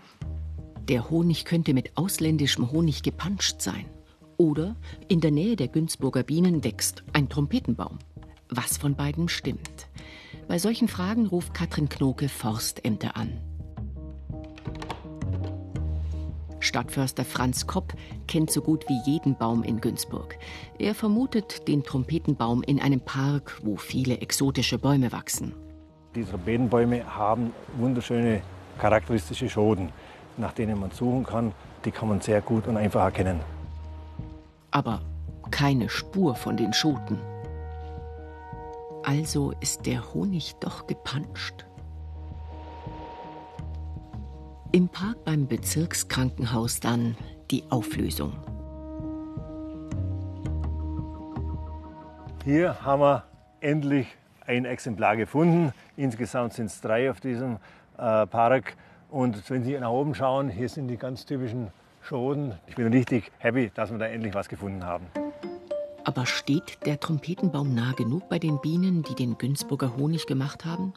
Der 0.88 1.10
Honig 1.10 1.44
könnte 1.44 1.74
mit 1.74 1.96
ausländischem 1.96 2.70
Honig 2.70 3.02
gepanscht 3.02 3.60
sein. 3.60 3.84
Oder 4.36 4.76
in 5.08 5.20
der 5.20 5.32
Nähe 5.32 5.56
der 5.56 5.66
Günzburger 5.66 6.22
Bienen 6.22 6.62
wächst 6.62 7.02
ein 7.14 7.28
Trompetenbaum. 7.28 7.98
Was 8.48 8.78
von 8.78 8.94
beiden 8.94 9.28
stimmt? 9.28 9.88
Bei 10.46 10.60
solchen 10.60 10.86
Fragen 10.86 11.26
ruft 11.26 11.52
Katrin 11.52 11.88
Knoke 11.88 12.28
Forstämter 12.28 13.16
an. 13.16 13.40
Stadtförster 16.60 17.24
Franz 17.24 17.66
Kopp 17.66 17.94
kennt 18.28 18.50
so 18.50 18.60
gut 18.60 18.84
wie 18.88 19.00
jeden 19.10 19.36
Baum 19.36 19.62
in 19.62 19.80
Günzburg. 19.80 20.38
Er 20.78 20.94
vermutet 20.94 21.66
den 21.66 21.82
Trompetenbaum 21.82 22.62
in 22.62 22.80
einem 22.80 23.00
Park, 23.00 23.58
wo 23.62 23.76
viele 23.76 24.18
exotische 24.18 24.78
Bäume 24.78 25.10
wachsen. 25.12 25.54
Die 26.14 26.24
Trompetenbäume 26.24 27.04
haben 27.16 27.52
wunderschöne 27.78 28.42
charakteristische 28.78 29.48
Schoten, 29.48 29.90
nach 30.36 30.52
denen 30.52 30.78
man 30.78 30.90
suchen 30.90 31.24
kann. 31.24 31.52
Die 31.84 31.90
kann 31.90 32.08
man 32.08 32.20
sehr 32.20 32.40
gut 32.40 32.66
und 32.66 32.76
einfach 32.76 33.02
erkennen. 33.02 33.40
Aber 34.70 35.00
keine 35.50 35.88
Spur 35.88 36.34
von 36.34 36.56
den 36.56 36.72
Schoten. 36.72 37.18
Also 39.02 39.52
ist 39.60 39.86
der 39.86 40.12
Honig 40.12 40.56
doch 40.60 40.86
gepanscht. 40.86 41.64
Im 44.72 44.88
Park 44.88 45.24
beim 45.24 45.48
Bezirkskrankenhaus 45.48 46.78
dann 46.78 47.16
die 47.50 47.64
Auflösung. 47.70 48.32
Hier 52.44 52.80
haben 52.80 53.02
wir 53.02 53.24
endlich 53.58 54.06
ein 54.46 54.64
Exemplar 54.64 55.16
gefunden. 55.16 55.72
Insgesamt 55.96 56.52
sind 56.52 56.66
es 56.66 56.80
drei 56.80 57.10
auf 57.10 57.18
diesem 57.18 57.56
äh, 57.98 58.26
Park. 58.28 58.76
Und 59.10 59.50
wenn 59.50 59.64
Sie 59.64 59.76
nach 59.76 59.90
oben 59.90 60.14
schauen, 60.14 60.48
hier 60.48 60.68
sind 60.68 60.86
die 60.86 60.96
ganz 60.96 61.26
typischen 61.26 61.72
Schoten. 62.00 62.54
Ich 62.68 62.76
bin 62.76 62.86
richtig 62.92 63.32
happy, 63.38 63.72
dass 63.74 63.90
wir 63.90 63.98
da 63.98 64.06
endlich 64.06 64.34
was 64.34 64.48
gefunden 64.48 64.84
haben. 64.84 65.06
Aber 66.04 66.26
steht 66.26 66.86
der 66.86 67.00
Trompetenbaum 67.00 67.74
nah 67.74 67.90
genug 67.92 68.28
bei 68.28 68.38
den 68.38 68.60
Bienen, 68.60 69.02
die 69.02 69.16
den 69.16 69.36
Günzburger 69.36 69.96
Honig 69.96 70.28
gemacht 70.28 70.64
haben? 70.64 70.94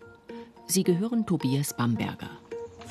Sie 0.67 0.83
gehören 0.83 1.25
Tobias 1.25 1.75
Bamberger. 1.75 2.29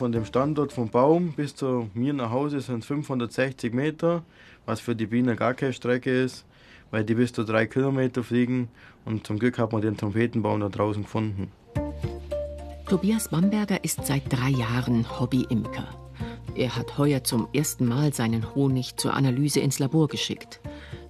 Von 0.03 0.11
dem 0.11 0.25
Standort 0.25 0.73
vom 0.73 0.89
Baum 0.89 1.31
bis 1.31 1.55
zu 1.55 1.89
mir 1.95 2.13
nach 2.13 2.33
Hause 2.33 2.61
sind 2.61 2.85
560 2.85 3.73
Meter, 3.73 4.25
was 4.67 4.81
für 4.81 4.97
die 4.97 5.07
Bienen 5.07 5.37
gar 5.37 5.55
keine 5.55 5.73
Strecke 5.73 6.11
ist, 6.11 6.45
weil 6.91 7.05
die 7.05 7.15
bis 7.15 7.33
zu 7.33 7.45
drei 7.45 7.67
Kilometer 7.67 8.25
fliegen. 8.25 8.69
Und 9.05 9.25
zum 9.25 9.39
Glück 9.39 9.59
hat 9.59 9.71
man 9.71 9.81
den 9.81 9.97
Trompetenbaum 9.97 10.59
da 10.59 10.71
draußen 10.71 11.05
gefunden. 11.05 11.53
Tobias 12.89 13.29
Bamberger 13.29 13.85
ist 13.85 14.05
seit 14.05 14.25
drei 14.29 14.49
Jahren 14.49 15.07
Hobby-Imker. 15.21 15.87
Er 16.57 16.75
hat 16.75 16.99
heuer 16.99 17.23
zum 17.23 17.47
ersten 17.53 17.87
Mal 17.87 18.13
seinen 18.13 18.57
Honig 18.57 18.97
zur 18.97 19.15
Analyse 19.15 19.61
ins 19.61 19.79
Labor 19.79 20.09
geschickt. 20.09 20.59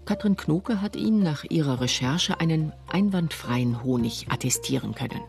Katrin 0.05 0.37
Knoke 0.37 0.83
hat 0.83 0.97
ihn 0.97 1.21
nach 1.21 1.45
ihrer 1.45 1.81
Recherche 1.81 2.41
einen 2.41 2.75
einwandfreien 2.89 3.83
Honig 3.83 4.27
attestieren 4.29 4.95
können. 4.95 5.23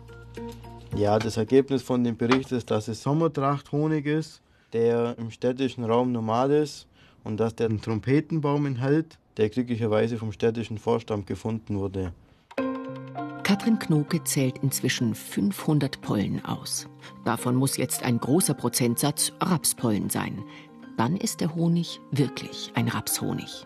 Ja, 0.95 1.17
das 1.17 1.38
Ergebnis 1.38 1.81
von 1.81 2.03
dem 2.03 2.17
Bericht 2.17 2.51
ist, 2.51 2.69
dass 2.69 2.88
es 2.88 3.01
Sommertracht-Honig 3.01 4.05
ist, 4.05 4.41
der 4.73 5.17
im 5.17 5.31
städtischen 5.31 5.83
Raum 5.83 6.12
normal 6.12 6.51
ist 6.51 6.88
und 7.23 7.39
dass 7.39 7.55
der 7.55 7.69
einen 7.69 7.81
Trompetenbaum 7.81 8.67
enthält, 8.67 9.17
der 9.38 9.50
glücklicherweise 9.50 10.17
vom 10.17 10.31
städtischen 10.31 10.77
Vorstand 10.77 11.25
gefunden 11.25 11.79
wurde. 11.79 12.13
Katrin 13.41 13.79
Knoke 13.79 14.23
zählt 14.23 14.59
inzwischen 14.59 15.15
500 15.15 16.00
Pollen 16.01 16.45
aus. 16.45 16.88
Davon 17.25 17.55
muss 17.55 17.77
jetzt 17.77 18.03
ein 18.03 18.19
großer 18.19 18.53
Prozentsatz 18.53 19.31
Rapspollen 19.41 20.12
sein. 20.12 20.43
Dann 20.95 21.17
ist 21.17 21.41
der 21.41 21.55
Honig 21.55 22.00
wirklich 22.12 22.71
ein 22.75 22.88
Rapshonig. 22.88 23.65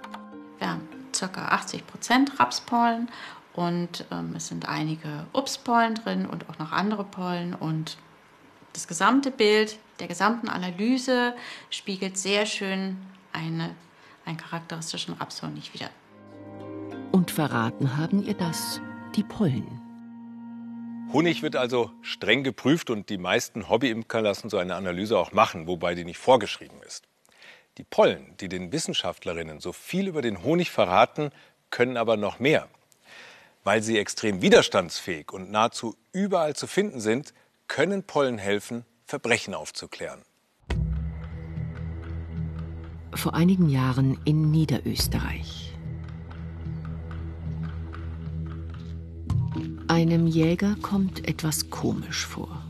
Ja, 0.61 0.79
ca. 1.11 1.45
80 1.49 1.85
Prozent 1.85 2.39
Rapspollen 2.39 3.09
und 3.57 4.05
ähm, 4.11 4.35
es 4.37 4.47
sind 4.47 4.67
einige 4.69 5.25
Obstpollen 5.33 5.95
drin 5.95 6.27
und 6.27 6.47
auch 6.47 6.59
noch 6.59 6.71
andere 6.71 7.03
Pollen 7.03 7.55
und 7.55 7.97
das 8.73 8.87
gesamte 8.87 9.31
Bild 9.31 9.79
der 9.99 10.07
gesamten 10.07 10.47
Analyse 10.47 11.33
spiegelt 11.71 12.19
sehr 12.19 12.45
schön 12.45 12.97
eine, 13.33 13.75
einen 14.25 14.37
charakteristischen 14.37 15.15
Rapshonig 15.15 15.73
wider. 15.73 15.89
Und 17.11 17.31
verraten 17.31 17.97
haben 17.97 18.23
ihr 18.23 18.35
das 18.35 18.79
die 19.15 19.23
Pollen. 19.23 19.81
Honig 21.11 21.41
wird 21.41 21.55
also 21.55 21.89
streng 22.03 22.43
geprüft 22.43 22.91
und 22.91 23.09
die 23.09 23.17
meisten 23.17 23.69
Hobbyimker 23.69 24.21
lassen 24.21 24.51
so 24.51 24.57
eine 24.57 24.75
Analyse 24.75 25.17
auch 25.17 25.31
machen, 25.31 25.65
wobei 25.65 25.95
die 25.95 26.05
nicht 26.05 26.19
vorgeschrieben 26.19 26.83
ist. 26.85 27.07
Die 27.79 27.83
Pollen, 27.83 28.35
die 28.39 28.49
den 28.49 28.71
Wissenschaftlerinnen 28.71 29.61
so 29.61 29.73
viel 29.73 30.07
über 30.07 30.21
den 30.21 30.43
Honig 30.43 30.69
verraten, 30.69 31.31
können 31.71 31.97
aber 31.97 32.17
noch 32.17 32.37
mehr. 32.37 32.67
Weil 33.67 33.83
sie 33.83 33.97
extrem 33.97 34.41
widerstandsfähig 34.41 35.33
und 35.33 35.51
nahezu 35.51 35.97
überall 36.13 36.55
zu 36.55 36.67
finden 36.67 37.01
sind, 37.01 37.33
können 37.67 38.03
Pollen 38.03 38.37
helfen, 38.37 38.85
Verbrechen 39.03 39.53
aufzuklären. 39.53 40.21
Vor 43.13 43.33
einigen 43.33 43.67
Jahren 43.67 44.21
in 44.23 44.51
Niederösterreich. 44.51 45.75
Einem 49.89 50.27
Jäger 50.27 50.77
kommt 50.81 51.27
etwas 51.27 51.69
komisch 51.69 52.25
vor. 52.25 52.63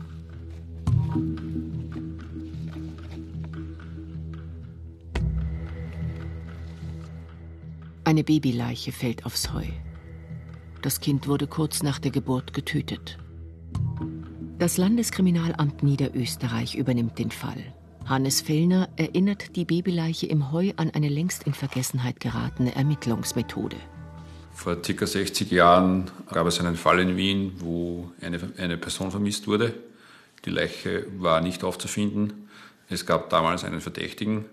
Eine 8.02 8.24
Babyleiche 8.24 8.90
fällt 8.90 9.24
aufs 9.24 9.52
Heu. 9.52 9.68
Das 10.82 11.00
Kind 11.00 11.26
wurde 11.26 11.46
kurz 11.46 11.82
nach 11.82 11.98
der 11.98 12.12
Geburt 12.12 12.52
getötet. 12.54 13.18
Das 14.58 14.76
Landeskriminalamt 14.76 15.82
Niederösterreich 15.82 16.76
übernimmt 16.76 17.18
den 17.18 17.30
Fall. 17.30 17.74
Hannes 18.06 18.40
Fellner 18.40 18.88
erinnert 18.96 19.56
die 19.56 19.64
Babyleiche 19.64 20.26
im 20.26 20.50
Heu 20.52 20.72
an 20.76 20.90
eine 20.90 21.08
längst 21.08 21.44
in 21.44 21.54
Vergessenheit 21.54 22.20
geratene 22.20 22.74
Ermittlungsmethode. 22.74 23.76
Vor 24.52 24.76
ca. 24.76 25.06
60 25.06 25.50
Jahren 25.50 26.10
gab 26.32 26.46
es 26.46 26.58
einen 26.60 26.76
Fall 26.76 27.00
in 27.00 27.16
Wien, 27.16 27.52
wo 27.58 28.10
eine, 28.20 28.40
eine 28.56 28.76
Person 28.76 29.10
vermisst 29.10 29.46
wurde. 29.46 29.74
Die 30.44 30.50
Leiche 30.50 31.06
war 31.18 31.40
nicht 31.40 31.64
aufzufinden. 31.64 32.48
Es 32.88 33.04
gab 33.04 33.30
damals 33.30 33.64
einen 33.64 33.80
Verdächtigen. 33.80 34.46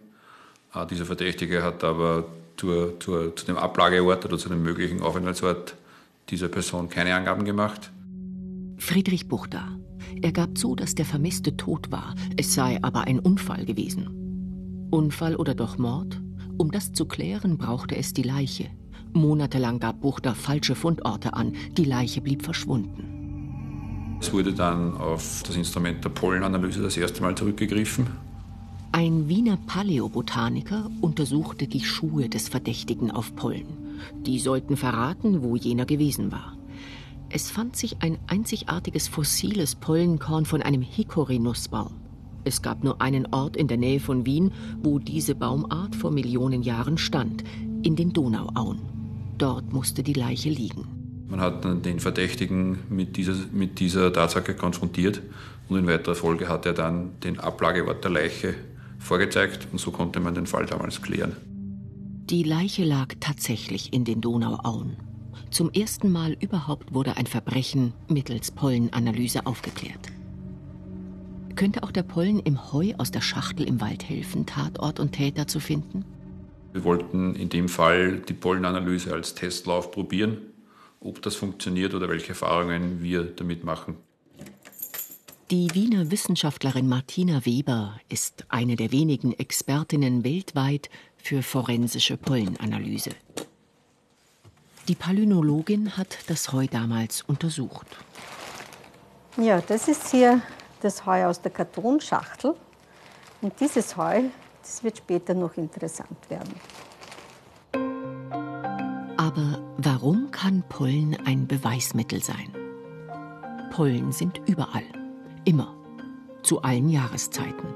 Äh, 0.74 0.86
dieser 0.88 1.06
Verdächtige 1.06 1.64
hat 1.64 1.84
aber 1.84 2.26
zur, 2.58 3.00
zur, 3.00 3.36
zu 3.36 3.46
dem 3.46 3.58
Ablageort 3.58 4.26
oder 4.26 4.38
zu 4.38 4.50
dem 4.50 4.64
möglichen 4.64 5.02
Aufenthaltsort 5.02 5.76
dieser 6.30 6.50
Person 6.50 6.90
keine 6.90 7.16
Angaben 7.16 7.46
gemacht. 7.46 7.92
Friedrich 8.78 9.28
Buchter. 9.28 9.78
Er 10.22 10.32
gab 10.32 10.58
zu, 10.58 10.76
dass 10.76 10.96
der 10.96 11.06
Vermisste 11.06 11.56
tot 11.58 11.92
war. 11.92 12.16
Es 12.38 12.54
sei 12.54 12.80
aber 12.82 13.02
ein 13.02 13.20
Unfall 13.20 13.66
gewesen. 13.66 14.88
Unfall 14.92 15.36
oder 15.36 15.56
doch 15.56 15.78
Mord? 15.78 16.22
Um 16.58 16.72
das 16.72 16.94
zu 16.94 17.06
klären, 17.06 17.58
brauchte 17.58 17.96
es 17.96 18.14
die 18.14 18.24
Leiche. 18.24 18.70
Monatelang 19.14 19.80
gab 19.80 20.02
Buchter 20.02 20.36
falsche 20.36 20.76
Fundorte 20.76 21.34
an. 21.34 21.54
Die 21.78 21.86
Leiche 21.86 22.22
blieb 22.22 22.44
verschwunden. 22.44 24.18
Es 24.22 24.32
wurde 24.32 24.54
dann 24.54 24.96
auf 24.98 25.44
das 25.46 25.56
Instrument 25.56 26.04
der 26.04 26.10
Pollenanalyse 26.10 26.82
das 26.82 26.98
erste 26.98 27.22
Mal 27.22 27.36
zurückgegriffen. 27.36 28.08
Ein 28.92 29.28
Wiener 29.28 29.58
Paläobotaniker 29.58 30.90
untersuchte 31.02 31.68
die 31.68 31.84
Schuhe 31.84 32.30
des 32.30 32.48
Verdächtigen 32.48 33.12
auf 33.12 33.36
Pollen. 33.36 33.85
Die 34.26 34.40
sollten 34.40 34.78
verraten, 34.78 35.44
wo 35.44 35.56
jener 35.56 35.86
gewesen 35.86 36.32
war. 36.32 36.58
Es 37.30 37.50
fand 37.50 37.76
sich 37.76 37.98
ein 38.02 38.18
einzigartiges 38.28 39.08
fossiles 39.08 39.76
Pollenkorn 39.76 40.46
von 40.46 40.62
einem 40.62 40.82
Hickory-Nussbaum. 40.82 41.92
Es 42.44 42.62
gab 42.62 42.84
nur 42.84 43.02
einen 43.02 43.26
Ort 43.34 43.58
in 43.58 43.68
der 43.68 43.78
Nähe 43.78 44.00
von 44.00 44.26
Wien, 44.26 44.52
wo 44.82 45.00
diese 45.00 45.34
Baumart 45.34 45.96
vor 45.96 46.12
Millionen 46.12 46.62
Jahren 46.62 46.98
stand, 46.98 47.44
in 47.82 47.96
den 47.96 48.14
Donauauen. 48.14 48.80
Dort 49.38 49.74
musste 49.74 50.04
die 50.04 50.14
Leiche 50.14 50.50
liegen. 50.50 50.88
Man 51.28 51.42
hat 51.42 51.66
den 51.86 52.00
Verdächtigen 52.00 52.80
mit 52.90 53.18
dieser, 53.18 53.34
mit 53.52 53.80
dieser 53.80 54.14
Tatsache 54.14 54.54
konfrontiert 54.54 55.22
und 55.68 55.80
in 55.80 55.88
weiterer 55.88 56.14
Folge 56.14 56.48
hat 56.48 56.68
er 56.68 56.74
dann 56.74 57.20
den 57.24 57.40
Ablageort 57.40 58.04
der 58.04 58.12
Leiche 58.12 58.54
vorgezeigt 59.00 59.68
und 59.72 59.80
so 59.80 59.90
konnte 59.90 60.20
man 60.20 60.36
den 60.36 60.46
Fall 60.46 60.68
damals 60.68 61.02
klären. 61.02 61.36
Die 62.32 62.42
Leiche 62.42 62.84
lag 62.84 63.14
tatsächlich 63.20 63.94
in 63.94 64.04
den 64.04 64.20
Donauauen. 64.20 64.98
Zum 65.52 65.72
ersten 65.72 66.12
Mal 66.12 66.36
überhaupt 66.40 66.92
wurde 66.92 67.18
ein 67.18 67.28
Verbrechen 67.28 67.94
mittels 68.08 68.50
Pollenanalyse 68.50 69.46
aufgeklärt. 69.46 70.12
Könnte 71.56 71.84
auch 71.84 71.92
der 71.92 72.02
Pollen 72.02 72.40
im 72.40 72.74
Heu 72.74 72.94
aus 72.98 73.12
der 73.12 73.22
Schachtel 73.22 73.68
im 73.68 73.80
Wald 73.80 74.10
helfen, 74.10 74.48
Tatort 74.48 75.00
und 75.00 75.12
Täter 75.12 75.46
zu 75.46 75.60
finden? 75.60 76.04
Wir 76.74 76.84
wollten 76.84 77.36
in 77.36 77.50
dem 77.50 77.70
Fall 77.70 78.22
die 78.22 78.34
Pollenanalyse 78.34 79.14
als 79.14 79.36
Testlauf 79.36 79.92
probieren, 79.92 80.40
ob 81.02 81.22
das 81.22 81.36
funktioniert 81.36 81.94
oder 81.94 82.10
welche 82.10 82.30
Erfahrungen 82.30 83.04
wir 83.04 83.24
damit 83.24 83.64
machen. 83.64 83.98
Die 85.52 85.70
Wiener 85.76 86.10
Wissenschaftlerin 86.10 86.88
Martina 86.88 87.46
Weber 87.46 88.00
ist 88.10 88.46
eine 88.50 88.76
der 88.76 88.92
wenigen 88.92 89.32
Expertinnen 89.32 90.24
weltweit 90.24 90.90
für 91.26 91.42
forensische 91.42 92.18
Pollenanalyse. 92.18 93.10
Die 94.88 94.94
Palynologin 94.94 95.98
hat 95.98 96.20
das 96.28 96.54
Heu 96.54 96.68
damals 96.68 97.24
untersucht. 97.24 97.88
Ja, 99.38 99.60
das 99.60 99.88
ist 99.88 100.12
hier 100.12 100.42
das 100.82 101.04
Heu 101.04 101.26
aus 101.26 101.42
der 101.42 101.50
Kartonschachtel. 101.50 102.54
Und 103.42 103.60
dieses 103.60 103.98
Heu, 103.98 104.22
das 104.62 104.84
wird 104.84 105.00
später 105.00 105.34
noch 105.34 105.58
interessant 105.58 106.30
werden. 106.30 106.54
Aber 109.18 109.64
warum 109.78 110.30
kann 110.30 110.64
Pollen 110.70 111.18
ein 111.26 111.48
Beweismittel 111.48 112.22
sein? 112.22 112.54
Pollen 113.72 114.12
sind 114.12 114.40
überall. 114.46 114.86
Immer. 115.44 115.76
Zu 116.44 116.62
allen 116.62 116.90
Jahreszeiten. 116.90 117.74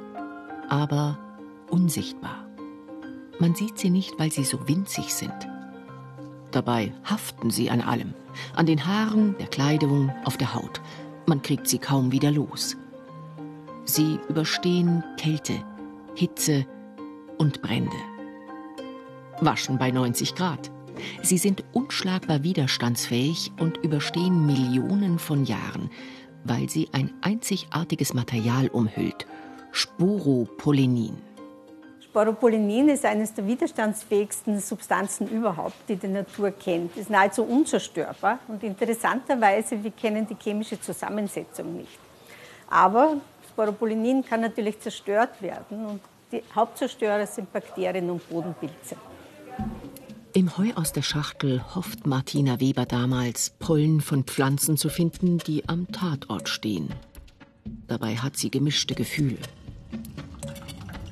Aber 0.70 1.18
unsichtbar. 1.72 2.49
Man 3.40 3.56
sieht 3.56 3.80
sie 3.80 3.90
nicht, 3.90 4.20
weil 4.20 4.32
sie 4.32 4.44
so 4.44 4.68
winzig 4.68 5.14
sind. 5.14 5.48
Dabei 6.52 6.94
haften 7.04 7.52
sie 7.52 7.70
an 7.70 7.82
allem. 7.82 8.14
An 8.56 8.66
den 8.66 8.86
Haaren, 8.86 9.36
der 9.38 9.48
Kleidung, 9.48 10.12
auf 10.26 10.38
der 10.38 10.54
Haut. 10.54 10.82
Man 11.26 11.42
kriegt 11.42 11.68
sie 11.68 11.78
kaum 11.78 12.12
wieder 12.12 12.32
los. 12.32 12.76
Sie 13.86 14.20
überstehen 14.28 15.04
Kälte, 15.18 15.64
Hitze 16.16 16.66
und 17.38 17.62
Brände. 17.62 17.96
Waschen 19.42 19.78
bei 19.78 19.92
90 19.92 20.36
Grad. 20.36 20.70
Sie 21.24 21.38
sind 21.38 21.64
unschlagbar 21.72 22.44
widerstandsfähig 22.44 23.52
und 23.60 23.78
überstehen 23.78 24.46
Millionen 24.46 25.18
von 25.18 25.46
Jahren, 25.46 25.90
weil 26.44 26.70
sie 26.70 26.90
ein 26.92 27.14
einzigartiges 27.22 28.14
Material 28.14 28.68
umhüllt, 28.68 29.26
Sporopollenin. 29.72 31.29
Sporopollenin 32.20 32.90
ist 32.90 33.06
eines 33.06 33.34
der 33.34 33.48
widerstandsfähigsten 33.48 34.60
Substanzen 34.60 35.30
überhaupt, 35.30 35.78
die 35.88 35.96
die 35.96 36.10
Natur 36.10 36.52
kennt. 36.52 36.98
Ist 36.98 37.10
nahezu 37.10 37.44
unzerstörbar 37.44 38.40
und 38.50 38.62
interessanterweise, 38.62 39.82
wir 39.82 39.92
kennen 39.92 40.28
die 40.28 40.36
chemische 40.38 40.82
Zusammensetzung 40.82 41.78
nicht. 41.78 41.98
Aber 42.70 43.16
Sporopollenin 43.48 44.26
kann 44.26 44.42
natürlich 44.42 44.82
zerstört 44.82 45.42
werden 45.42 45.86
und 45.86 46.02
die 46.34 46.44
Hauptzerstörer 46.54 47.26
sind 47.26 47.54
Bakterien 47.54 48.10
und 48.10 48.30
Bodenpilze. 48.30 48.98
Im 50.34 50.58
Heu 50.58 50.74
aus 50.76 50.92
der 50.92 51.04
Schachtel 51.04 51.64
hofft 51.74 52.06
Martina 52.06 52.60
Weber 52.60 52.86
damals, 52.86 53.52
Pollen 53.60 54.02
von 54.02 54.26
Pflanzen 54.26 54.76
zu 54.76 54.90
finden, 54.90 55.38
die 55.38 55.70
am 55.70 55.90
Tatort 55.90 56.50
stehen. 56.50 56.90
Dabei 57.88 58.18
hat 58.18 58.36
sie 58.36 58.52
gemischte 58.52 58.94
Gefühle. 58.94 59.38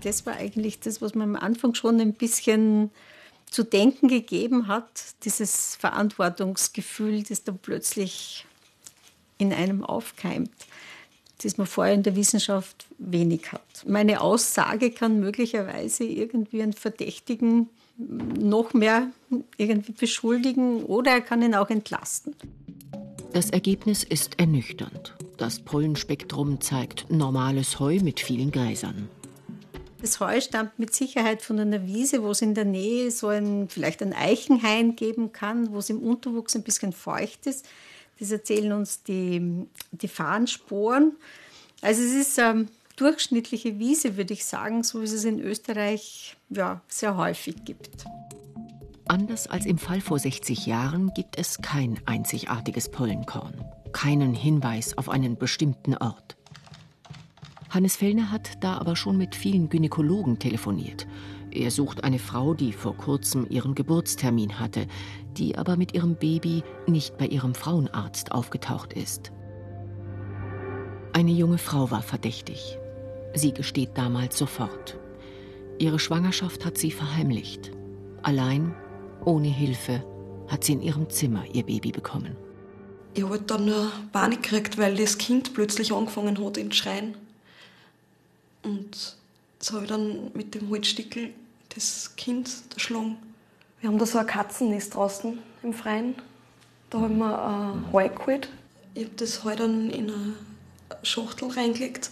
Das 0.04 0.25
war 0.25 0.36
eigentlich 0.36 0.80
das, 0.80 1.01
was 1.01 1.16
mir 1.16 1.24
am 1.24 1.36
Anfang 1.36 1.74
schon 1.74 2.00
ein 2.00 2.13
bisschen 2.13 2.92
zu 3.50 3.63
denken 3.63 4.08
gegeben 4.08 4.68
hat, 4.68 5.16
dieses 5.24 5.75
Verantwortungsgefühl, 5.75 7.24
das 7.24 7.44
dann 7.44 7.58
plötzlich 7.58 8.46
in 9.38 9.54
einem 9.54 9.84
aufkeimt, 9.84 10.51
das 11.42 11.58
man 11.58 11.68
vorher 11.68 11.94
in 11.94 12.04
der 12.04 12.16
Wissenschaft 12.16 12.88
wenig 12.98 13.51
hat. 13.51 13.62
Meine 13.86 14.22
Aussage 14.22 14.92
kann 14.92 15.20
möglicherweise 15.20 16.04
irgendwie 16.04 16.62
einen 16.62 16.74
Verdächtigen 16.74 17.70
noch 17.98 18.74
mehr 18.74 19.08
irgendwie 19.58 19.91
beschuldigen 19.91 20.84
oder 20.84 21.12
er 21.12 21.21
kann 21.21 21.41
ihn 21.41 21.56
auch 21.56 21.69
entlasten. 21.69 22.36
Das 23.34 23.50
Ergebnis 23.50 24.04
ist 24.04 24.39
ernüchternd. 24.39 25.15
Das 25.38 25.60
Pollenspektrum 25.60 26.60
zeigt 26.62 27.10
normales 27.12 27.80
Heu 27.80 28.00
mit 28.02 28.19
vielen 28.19 28.52
Gräsern. 28.52 29.10
Das 30.01 30.19
Heu 30.19 30.39
stammt 30.41 30.77
mit 30.77 30.93
Sicherheit 30.93 31.41
von 31.41 31.60
einer 31.60 31.86
Wiese, 31.88 32.21
wo 32.21 32.31
es 32.31 32.41
in 32.41 32.53
der 32.53 32.65
Nähe 32.65 33.10
so 33.10 33.27
ein, 33.27 33.67
vielleicht 33.67 34.03
ein 34.03 34.13
Eichenhain 34.13 34.95
geben 34.95 35.31
kann, 35.31 35.71
wo 35.71 35.79
es 35.79 35.89
im 35.89 35.99
Unterwuchs 36.01 36.55
ein 36.55 36.63
bisschen 36.63 36.93
feucht 36.93 37.47
ist. 37.47 37.67
Das 38.19 38.31
erzählen 38.31 38.71
uns 38.73 39.03
die, 39.03 39.65
die 39.91 40.07
Farnsporen. 40.07 41.15
Also 41.81 42.01
es 42.01 42.13
ist 42.13 42.38
ähm, 42.38 42.67
durchschnittliche 42.95 43.79
Wiese, 43.79 44.17
würde 44.17 44.33
ich 44.33 44.45
sagen, 44.45 44.83
so 44.83 45.01
wie 45.01 45.05
es 45.05 45.13
es 45.13 45.23
in 45.23 45.39
Österreich 45.39 46.38
ja, 46.49 46.81
sehr 46.88 47.17
häufig 47.17 47.65
gibt. 47.65 48.05
Anders 49.07 49.47
als 49.47 49.65
im 49.65 49.77
Fall 49.77 50.01
vor 50.01 50.19
60 50.19 50.65
Jahren 50.65 51.13
gibt 51.13 51.38
es 51.38 51.62
kein 51.62 51.97
einzigartiges 52.05 52.89
Pollenkorn, 52.89 53.63
keinen 53.93 54.33
Hinweis 54.33 54.97
auf 54.97 55.10
einen 55.10 55.38
bestimmten 55.38 55.95
Ort. 55.95 56.36
Hannes 57.78 57.96
Fellner 57.96 58.32
hat 58.32 58.63
da 58.63 58.80
aber 58.80 58.96
schon 58.96 59.20
mit 59.20 59.36
vielen 59.36 59.70
Gynäkologen 59.70 60.40
telefoniert. 60.40 61.06
Er 61.52 61.70
sucht 61.70 62.04
eine 62.04 62.18
Frau, 62.18 62.56
die 62.56 62.74
vor 62.74 62.98
kurzem 62.98 63.46
ihren 63.52 63.76
Geburtstermin 63.76 64.60
hatte, 64.60 64.88
die 65.38 65.60
aber 65.60 65.78
mit 65.78 65.94
ihrem 65.94 66.16
Baby 66.16 66.63
nicht 66.88 67.20
bei 67.20 67.28
ihrem 67.28 67.54
Frauenarzt 67.54 68.32
aufgetaucht 68.32 68.94
ist. 68.94 69.32
Eine 71.13 71.30
junge 71.30 71.60
Frau 71.60 71.92
war 71.92 72.02
verdächtig. 72.02 72.80
Sie 73.36 73.54
gesteht 73.54 73.92
damals 73.94 74.40
sofort. 74.40 74.98
Ihre 75.78 76.00
Schwangerschaft 76.00 76.66
hat 76.66 76.80
sie 76.80 76.90
verheimlicht. 76.90 77.74
Allein, 78.24 78.74
ohne 79.24 79.50
Hilfe, 79.50 80.04
hat 80.48 80.63
sie 80.63 80.74
in 80.74 80.82
ihrem 80.82 81.12
Zimmer 81.12 81.44
ihr 81.54 81.63
Baby 81.63 81.92
bekommen. 81.92 82.36
Ich 83.13 83.24
habe 83.24 83.40
dann 83.40 83.66
nur 83.66 83.92
Panik 84.12 84.42
gekriegt, 84.42 84.80
weil 84.80 84.96
das 84.96 85.20
Kind 85.20 85.54
plötzlich 85.54 85.94
angefangen 85.94 86.44
hat 86.44 86.56
zu 86.56 86.72
schreien. 86.72 87.27
Und 88.67 89.15
so 89.60 89.75
habe 89.75 89.86
ich 89.86 89.89
dann 89.89 90.32
mit 90.34 90.53
dem 90.53 90.69
Holzstickel 90.69 91.34
das 91.73 92.15
Kind 92.17 92.49
erschlagen. 92.73 93.17
Wir 93.80 93.89
haben 93.89 93.97
da 93.97 94.06
so 94.06 94.17
ein 94.17 94.27
Katzennest 94.27 94.95
draußen 94.95 95.39
im 95.63 95.73
Freien. 95.73 96.15
Da 96.89 96.99
haben 96.99 97.17
wir 97.17 97.43
ein 97.43 97.91
Heu 97.91 98.10
geholt. 98.10 98.49
Ich 98.93 99.06
habe 99.06 99.15
das 99.15 99.43
Heu 99.43 99.56
dann 99.56 99.89
in 99.89 100.12
eine 100.12 100.34
Schachtel 101.03 101.49
reingelegt 101.49 102.12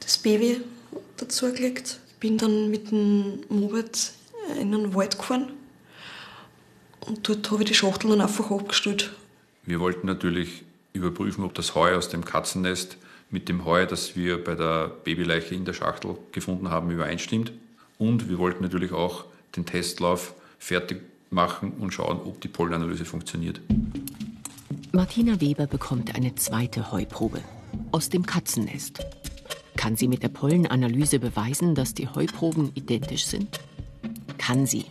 das 0.00 0.18
Baby 0.18 0.62
dazugelegt. 1.18 2.00
Bin 2.18 2.36
dann 2.36 2.70
mit 2.70 2.90
dem 2.90 3.40
Moped 3.48 4.12
in 4.58 4.72
den 4.72 4.94
Wald 4.94 5.16
gefahren 5.16 5.52
und 7.06 7.28
dort 7.28 7.50
habe 7.50 7.62
ich 7.62 7.68
die 7.68 7.74
Schachtel 7.74 8.10
dann 8.10 8.20
einfach 8.20 8.50
abgestellt. 8.50 9.12
Wir 9.64 9.78
wollten 9.78 10.06
natürlich 10.06 10.64
überprüfen, 10.92 11.44
ob 11.44 11.54
das 11.54 11.74
Heu 11.74 11.94
aus 11.94 12.08
dem 12.08 12.24
Katzennest 12.24 12.96
mit 13.30 13.48
dem 13.48 13.64
Heu, 13.64 13.86
das 13.86 14.16
wir 14.16 14.42
bei 14.42 14.54
der 14.54 14.88
Babyleiche 14.88 15.54
in 15.54 15.64
der 15.64 15.72
Schachtel 15.72 16.16
gefunden 16.32 16.70
haben, 16.70 16.90
übereinstimmt. 16.90 17.52
Und 17.98 18.28
wir 18.28 18.38
wollten 18.38 18.62
natürlich 18.62 18.92
auch 18.92 19.24
den 19.56 19.66
Testlauf 19.66 20.34
fertig 20.58 21.02
machen 21.30 21.72
und 21.78 21.92
schauen, 21.92 22.20
ob 22.24 22.40
die 22.40 22.48
Pollenanalyse 22.48 23.04
funktioniert. 23.04 23.60
Martina 24.92 25.40
Weber 25.40 25.66
bekommt 25.66 26.16
eine 26.16 26.34
zweite 26.34 26.90
Heuprobe 26.90 27.40
aus 27.92 28.08
dem 28.08 28.26
Katzennest. 28.26 29.00
Kann 29.76 29.96
sie 29.96 30.08
mit 30.08 30.22
der 30.22 30.28
Pollenanalyse 30.28 31.20
beweisen, 31.20 31.74
dass 31.74 31.94
die 31.94 32.08
Heuproben 32.08 32.72
identisch 32.74 33.24
sind? 33.26 33.60
Kann 34.36 34.66
sie. 34.66 34.84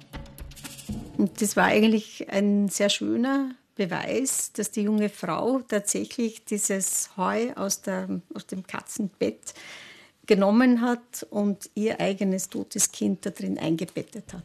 Und 1.17 1.41
das 1.41 1.57
war 1.57 1.65
eigentlich 1.65 2.29
ein 2.29 2.69
sehr 2.69 2.89
schöner 2.89 3.51
Beweis, 3.79 4.51
dass 4.51 4.71
die 4.71 4.81
junge 4.81 5.07
Frau 5.07 5.61
tatsächlich 5.61 6.43
dieses 6.43 7.11
Heu 7.15 7.53
aus, 7.55 7.81
der, 7.81 8.21
aus 8.33 8.45
dem 8.45 8.67
Katzenbett 8.67 9.53
genommen 10.25 10.81
hat 10.81 11.25
und 11.29 11.69
ihr 11.75 12.01
eigenes 12.01 12.49
totes 12.49 12.91
Kind 12.91 13.25
da 13.25 13.29
drin 13.29 13.57
eingebettet 13.57 14.33
hat. 14.33 14.43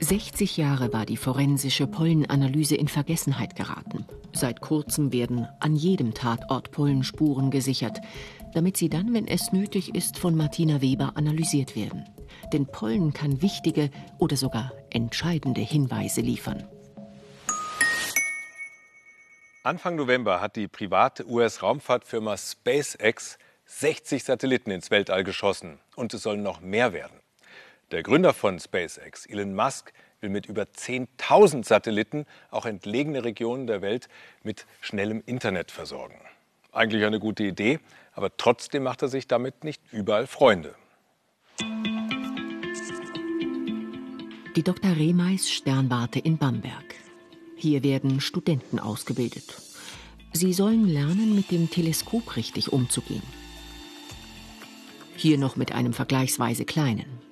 60 0.00 0.56
Jahre 0.56 0.92
war 0.92 1.06
die 1.06 1.16
forensische 1.16 1.86
Pollenanalyse 1.86 2.74
in 2.74 2.88
Vergessenheit 2.88 3.54
geraten. 3.54 4.04
Seit 4.32 4.60
kurzem 4.60 5.12
werden 5.12 5.46
an 5.60 5.76
jedem 5.76 6.12
Tatort 6.12 6.72
Pollenspuren 6.72 7.52
gesichert 7.52 8.00
damit 8.54 8.76
sie 8.76 8.88
dann, 8.88 9.12
wenn 9.12 9.26
es 9.26 9.52
nötig 9.52 9.94
ist, 9.94 10.18
von 10.18 10.36
Martina 10.36 10.80
Weber 10.80 11.12
analysiert 11.16 11.76
werden. 11.76 12.04
Denn 12.52 12.66
Pollen 12.66 13.12
kann 13.12 13.42
wichtige 13.42 13.90
oder 14.18 14.36
sogar 14.36 14.72
entscheidende 14.90 15.60
Hinweise 15.60 16.20
liefern. 16.20 16.64
Anfang 19.64 19.96
November 19.96 20.42
hat 20.42 20.56
die 20.56 20.68
private 20.68 21.26
US-Raumfahrtfirma 21.26 22.36
SpaceX 22.36 23.38
60 23.64 24.22
Satelliten 24.22 24.70
ins 24.70 24.90
Weltall 24.90 25.24
geschossen 25.24 25.80
und 25.96 26.12
es 26.12 26.22
sollen 26.22 26.42
noch 26.42 26.60
mehr 26.60 26.92
werden. 26.92 27.18
Der 27.90 28.02
Gründer 28.02 28.34
von 28.34 28.60
SpaceX, 28.60 29.24
Elon 29.24 29.54
Musk, 29.54 29.94
will 30.20 30.28
mit 30.28 30.44
über 30.44 30.64
10.000 30.64 31.64
Satelliten 31.64 32.26
auch 32.50 32.66
entlegene 32.66 33.24
Regionen 33.24 33.66
der 33.66 33.80
Welt 33.80 34.08
mit 34.42 34.66
schnellem 34.82 35.22
Internet 35.24 35.70
versorgen. 35.70 36.20
Eigentlich 36.70 37.06
eine 37.06 37.18
gute 37.18 37.44
Idee, 37.44 37.80
aber 38.12 38.36
trotzdem 38.36 38.82
macht 38.82 39.00
er 39.00 39.08
sich 39.08 39.28
damit 39.28 39.64
nicht 39.64 39.80
überall 39.92 40.26
Freunde. 40.26 40.74
Die 44.56 44.62
Dr. 44.62 44.90
Remeis 44.94 45.50
Sternwarte 45.50 46.18
in 46.18 46.36
Bamberg. 46.36 47.03
Hier 47.56 47.82
werden 47.82 48.20
Studenten 48.20 48.78
ausgebildet. 48.78 49.44
Sie 50.32 50.52
sollen 50.52 50.88
lernen, 50.88 51.34
mit 51.34 51.50
dem 51.50 51.70
Teleskop 51.70 52.36
richtig 52.36 52.72
umzugehen. 52.72 53.22
Hier 55.16 55.38
noch 55.38 55.54
mit 55.56 55.72
einem 55.72 55.92
vergleichsweise 55.92 56.64
kleinen. 56.64 57.24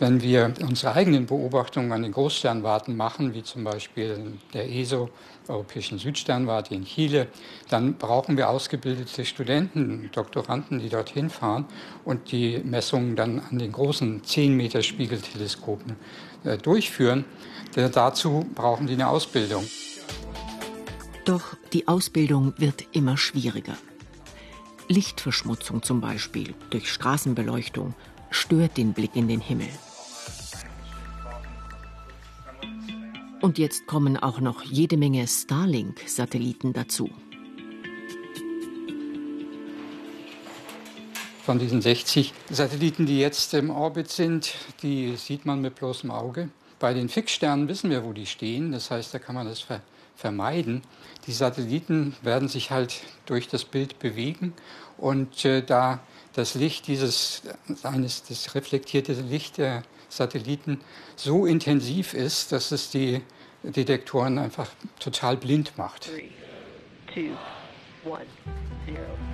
Wenn 0.00 0.20
wir 0.20 0.52
unsere 0.60 0.92
eigenen 0.92 1.24
Beobachtungen 1.24 1.92
an 1.92 2.02
den 2.02 2.12
Großsternwarten 2.12 2.96
machen, 2.96 3.32
wie 3.32 3.42
zum 3.42 3.64
Beispiel 3.64 4.34
der 4.52 4.70
ESO, 4.70 5.08
Europäischen 5.48 5.98
Südsternwarte 5.98 6.74
in 6.74 6.84
Chile, 6.84 7.28
dann 7.70 7.94
brauchen 7.94 8.36
wir 8.36 8.50
ausgebildete 8.50 9.24
Studenten, 9.24 10.10
Doktoranden, 10.12 10.80
die 10.80 10.88
dorthin 10.88 11.30
fahren 11.30 11.66
und 12.04 12.32
die 12.32 12.58
Messungen 12.64 13.14
dann 13.14 13.38
an 13.38 13.58
den 13.58 13.72
großen 13.72 14.24
10 14.24 14.56
Meter 14.56 14.82
Spiegelteleskopen 14.82 15.92
äh, 15.92 15.94
durchführen. 16.62 17.24
Denn 17.74 17.90
dazu 17.90 18.46
brauchen 18.54 18.86
die 18.86 18.94
eine 18.94 19.08
Ausbildung. 19.08 19.64
Doch 21.24 21.56
die 21.72 21.88
Ausbildung 21.88 22.54
wird 22.58 22.84
immer 22.92 23.16
schwieriger. 23.16 23.76
Lichtverschmutzung 24.88 25.82
zum 25.82 26.00
Beispiel 26.00 26.54
durch 26.70 26.92
Straßenbeleuchtung 26.92 27.94
stört 28.30 28.76
den 28.76 28.92
Blick 28.92 29.16
in 29.16 29.28
den 29.28 29.40
Himmel. 29.40 29.68
Und 33.40 33.58
jetzt 33.58 33.86
kommen 33.86 34.16
auch 34.16 34.40
noch 34.40 34.62
jede 34.62 34.96
Menge 34.96 35.26
Starlink-Satelliten 35.26 36.72
dazu. 36.72 37.10
Von 41.44 41.58
diesen 41.58 41.82
60 41.82 42.32
Satelliten, 42.48 43.04
die 43.04 43.18
jetzt 43.18 43.52
im 43.52 43.68
Orbit 43.68 44.10
sind, 44.10 44.54
die 44.82 45.14
sieht 45.16 45.44
man 45.44 45.60
mit 45.60 45.74
bloßem 45.74 46.10
Auge. 46.10 46.48
Bei 46.78 46.94
den 46.94 47.10
Fixsternen 47.10 47.68
wissen 47.68 47.90
wir, 47.90 48.02
wo 48.02 48.14
die 48.14 48.24
stehen. 48.24 48.72
Das 48.72 48.90
heißt, 48.90 49.12
da 49.12 49.18
kann 49.18 49.34
man 49.34 49.46
das 49.46 49.60
ver 49.60 49.82
vermeiden. 50.16 50.82
Die 51.26 51.32
Satelliten 51.32 52.14
werden 52.22 52.48
sich 52.48 52.70
halt 52.70 53.02
durch 53.26 53.48
das 53.48 53.64
Bild 53.64 53.98
bewegen 53.98 54.54
und 54.96 55.44
äh, 55.44 55.60
da 55.60 56.00
das 56.34 56.54
Licht 56.54 56.86
dieses 56.86 57.42
eines 57.82 58.22
das 58.22 58.54
reflektierte 58.54 59.12
Licht 59.12 59.58
der 59.58 59.82
Satelliten 60.08 60.80
so 61.16 61.46
intensiv 61.46 62.14
ist, 62.14 62.52
dass 62.52 62.70
es 62.70 62.90
die 62.90 63.22
Detektoren 63.64 64.38
einfach 64.38 64.70
total 65.00 65.36
blind 65.36 65.76
macht. 65.76 66.04
Three, 66.04 66.30
two, 67.12 67.36
one, 68.08 68.24
zero, 68.86 69.33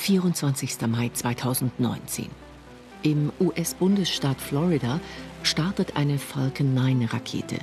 24. 0.00 0.86
Mai 0.88 1.10
2019. 1.12 2.30
Im 3.02 3.30
US-Bundesstaat 3.38 4.40
Florida 4.40 4.98
startet 5.42 5.94
eine 5.94 6.16
Falcon 6.16 6.74
9-Rakete. 6.74 7.58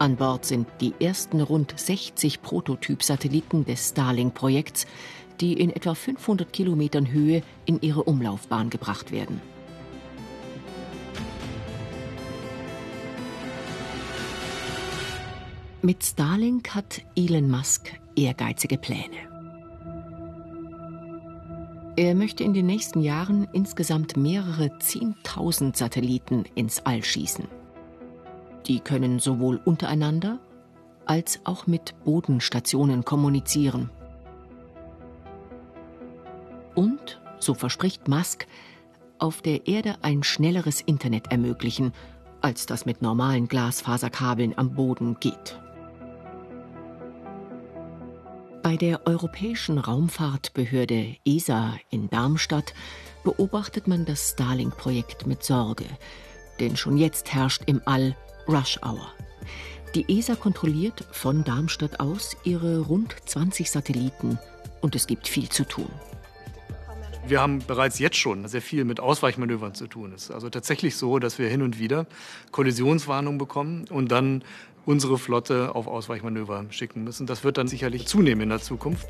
An 0.00 0.16
Bord 0.16 0.44
sind 0.44 0.66
die 0.80 0.92
ersten 0.98 1.40
rund 1.40 1.78
60 1.78 2.42
Prototyp-Satelliten 2.42 3.64
des 3.64 3.90
Starlink-Projekts, 3.90 4.88
die 5.40 5.52
in 5.52 5.70
etwa 5.70 5.94
500 5.94 6.52
Kilometern 6.52 7.12
Höhe 7.12 7.42
in 7.64 7.80
ihre 7.80 8.02
Umlaufbahn 8.02 8.70
gebracht 8.70 9.12
werden. 9.12 9.40
Mit 15.80 16.02
Starlink 16.02 16.74
hat 16.74 17.02
Elon 17.14 17.48
Musk 17.48 17.92
ehrgeizige 18.16 18.78
Pläne. 18.78 19.16
Er 21.96 22.14
möchte 22.14 22.44
in 22.44 22.52
den 22.52 22.66
nächsten 22.66 23.00
Jahren 23.00 23.48
insgesamt 23.52 24.16
mehrere 24.16 24.66
10.000 24.66 25.76
Satelliten 25.76 26.44
ins 26.54 26.84
All 26.84 27.02
schießen. 27.02 27.46
Die 28.66 28.80
können 28.80 29.18
sowohl 29.18 29.60
untereinander 29.64 30.38
als 31.06 31.40
auch 31.44 31.66
mit 31.66 31.94
Bodenstationen 32.04 33.04
kommunizieren. 33.04 33.90
Und, 36.74 37.20
so 37.38 37.54
verspricht 37.54 38.08
Musk, 38.08 38.46
auf 39.18 39.40
der 39.40 39.66
Erde 39.66 39.96
ein 40.02 40.22
schnelleres 40.22 40.82
Internet 40.82 41.32
ermöglichen, 41.32 41.92
als 42.42 42.66
das 42.66 42.84
mit 42.84 43.00
normalen 43.00 43.48
Glasfaserkabeln 43.48 44.58
am 44.58 44.74
Boden 44.74 45.16
geht. 45.20 45.58
Bei 48.66 48.76
der 48.76 49.06
Europäischen 49.06 49.78
Raumfahrtbehörde 49.78 51.14
ESA 51.24 51.78
in 51.90 52.10
Darmstadt 52.10 52.74
beobachtet 53.22 53.86
man 53.86 54.04
das 54.04 54.30
Starlink-Projekt 54.30 55.24
mit 55.24 55.44
Sorge, 55.44 55.84
denn 56.58 56.76
schon 56.76 56.96
jetzt 56.96 57.32
herrscht 57.32 57.62
im 57.66 57.80
All 57.84 58.16
Rush 58.48 58.80
Hour. 58.82 59.12
Die 59.94 60.18
ESA 60.18 60.34
kontrolliert 60.34 61.06
von 61.12 61.44
Darmstadt 61.44 62.00
aus 62.00 62.36
ihre 62.42 62.80
rund 62.80 63.14
20 63.26 63.70
Satelliten 63.70 64.36
und 64.80 64.96
es 64.96 65.06
gibt 65.06 65.28
viel 65.28 65.48
zu 65.48 65.62
tun. 65.62 65.88
Wir 67.28 67.40
haben 67.40 67.60
bereits 67.64 68.00
jetzt 68.00 68.16
schon 68.16 68.48
sehr 68.48 68.62
viel 68.62 68.84
mit 68.84 68.98
Ausweichmanövern 68.98 69.74
zu 69.74 69.86
tun. 69.86 70.12
Es 70.12 70.24
ist 70.24 70.30
also 70.32 70.50
tatsächlich 70.50 70.96
so, 70.96 71.20
dass 71.20 71.38
wir 71.38 71.48
hin 71.48 71.62
und 71.62 71.78
wieder 71.78 72.06
Kollisionswarnungen 72.50 73.38
bekommen 73.38 73.84
und 73.90 74.10
dann 74.10 74.42
unsere 74.86 75.18
Flotte 75.18 75.74
auf 75.74 75.86
Ausweichmanöver 75.86 76.64
schicken 76.70 77.04
müssen. 77.04 77.26
Das 77.26 77.44
wird 77.44 77.58
dann 77.58 77.68
sicherlich 77.68 78.06
zunehmen 78.06 78.42
in 78.42 78.48
der 78.48 78.60
Zukunft. 78.60 79.06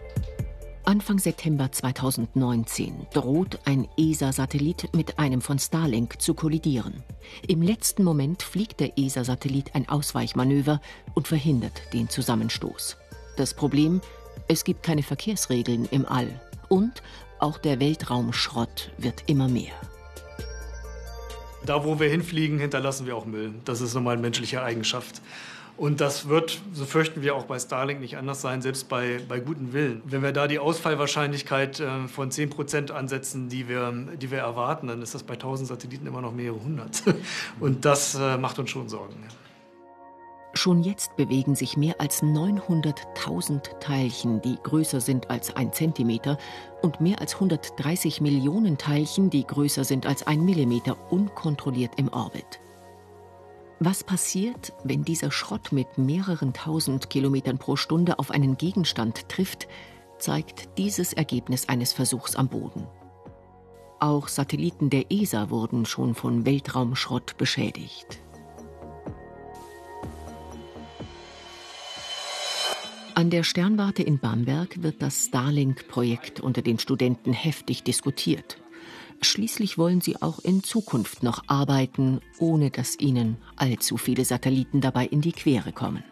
Anfang 0.85 1.19
September 1.19 1.71
2019 1.71 3.09
droht 3.13 3.59
ein 3.65 3.89
ESA-Satellit 3.99 4.95
mit 4.95 5.19
einem 5.19 5.41
von 5.41 5.59
Starlink 5.59 6.21
zu 6.21 6.35
kollidieren. 6.35 7.03
Im 7.47 7.61
letzten 7.61 8.05
Moment 8.05 8.43
fliegt 8.43 8.79
der 8.81 8.97
ESA-Satellit 8.97 9.75
ein 9.75 9.89
Ausweichmanöver 9.89 10.81
und 11.15 11.27
verhindert 11.29 11.93
den 11.93 12.09
Zusammenstoß. 12.09 12.97
Das 13.37 13.53
Problem, 13.53 14.01
es 14.49 14.63
gibt 14.63 14.85
keine 14.85 15.03
Verkehrsregeln 15.03 15.87
im 15.91 16.07
All. 16.07 16.41
Und 16.69 17.03
auch 17.41 17.59
der 17.59 17.81
Weltraumschrott 17.81 18.93
wird 18.97 19.25
immer 19.27 19.49
mehr. 19.49 19.75
Da, 21.67 21.85
wo 21.85 21.99
wir 21.99 22.09
hinfliegen, 22.09 22.61
hinterlassen 22.61 23.07
wir 23.07 23.17
auch 23.17 23.27
Müll. 23.27 23.55
Das 23.65 23.81
ist 23.81 23.93
normal 23.95 24.19
menschliche 24.19 24.63
Eigenschaft. 24.63 25.21
Und 25.77 26.01
das 26.01 26.29
wird, 26.29 26.59
so 26.73 26.87
fürchten 26.87 27.21
wir 27.21 27.35
auch 27.35 27.45
bei 27.45 27.59
Starlink 27.59 28.01
nicht 28.01 28.17
anders 28.17 28.41
sein, 28.41 28.63
selbst 28.63 28.89
bei, 28.89 29.21
bei 29.29 29.41
gutem 29.41 29.75
Willen. 29.75 30.03
Wenn 30.07 30.23
wir 30.23 30.33
da 30.33 30.49
die 30.49 30.59
Ausfallwahrscheinlichkeit 30.59 31.81
äh, 31.81 32.09
von 32.09 32.31
10 32.31 32.51
Prozent 32.51 32.91
ansetzen, 32.91 33.49
die 33.49 33.69
wir, 33.69 33.93
die 33.93 34.31
wir 34.31 34.39
erwarten, 34.39 34.87
dann 34.87 35.03
ist 35.03 35.15
das 35.15 35.23
bei 35.23 35.35
1000 35.35 35.69
Satelliten 35.69 36.07
immer 36.07 36.23
noch 36.23 36.33
mehrere 36.33 36.63
hundert. 36.63 37.03
Und 37.61 37.85
das 37.85 38.15
äh, 38.15 38.39
macht 38.39 38.59
uns 38.59 38.71
schon 38.71 38.89
Sorgen. 38.89 39.17
Schon 40.55 40.83
jetzt 40.83 41.15
bewegen 41.17 41.55
sich 41.55 41.77
mehr 41.77 42.01
als 42.01 42.23
900.000 42.23 43.79
Teilchen, 43.79 44.41
die 44.41 44.57
größer 44.63 45.03
sind 45.03 45.29
als 45.29 45.55
ein 45.55 45.71
Zentimeter, 45.75 46.39
und 46.81 46.99
mehr 47.03 47.21
als 47.21 47.35
130 47.35 48.23
Millionen 48.23 48.79
Teilchen, 48.79 49.29
die 49.29 49.47
größer 49.47 49.85
sind 49.85 50.07
als 50.07 50.27
ein 50.27 50.43
Millimeter, 50.47 50.97
unkontrolliert 51.11 51.93
im 51.99 52.09
Orbit. 52.09 52.61
Was 53.79 54.03
passiert, 54.03 54.73
wenn 54.85 55.05
dieser 55.05 55.31
Schrott 55.31 55.71
mit 55.71 55.99
mehreren 55.99 56.55
tausend 56.55 57.11
Kilometern 57.11 57.59
pro 57.59 57.77
Stunde 57.77 58.19
auf 58.19 58.31
einen 58.31 58.57
Gegenstand 58.57 59.29
trifft, 59.29 59.69
zeigt 60.19 60.79
dieses 60.79 61.13
Ergebnis 61.13 61.69
eines 61.69 61.93
Versuchs 61.93 62.37
am 62.37 62.49
Boden. 62.49 62.87
Auch 64.01 64.29
Satelliten 64.29 64.89
der 64.89 65.11
ESA 65.11 65.51
wurden 65.51 65.85
schon 65.85 66.15
von 66.15 66.47
Weltraumschrott 66.47 67.37
beschädigt. 67.37 68.19
An 73.15 73.31
der 73.31 73.43
Sternwarte 73.43 74.03
in 74.03 74.19
Bamberg 74.19 74.83
wird 74.83 75.01
das 75.01 75.27
Starlink-Projekt 75.27 76.41
unter 76.41 76.61
den 76.61 76.79
Studenten 76.79 77.33
heftig 77.33 77.83
diskutiert. 77.83 78.59
Schließlich 79.23 79.79
wollen 79.79 80.01
sie 80.01 80.21
auch 80.23 80.39
in 80.39 80.63
Zukunft 80.63 81.23
noch 81.23 81.45
arbeiten, 81.47 82.21
ohne 82.39 82.71
dass 82.71 82.99
ihnen 82.99 83.37
allzu 83.57 83.97
viele 83.97 84.25
Satelliten 84.25 84.81
dabei 84.81 85.07
in 85.07 85.21
die 85.21 85.33
Quere 85.33 85.73
kommen. 85.73 86.05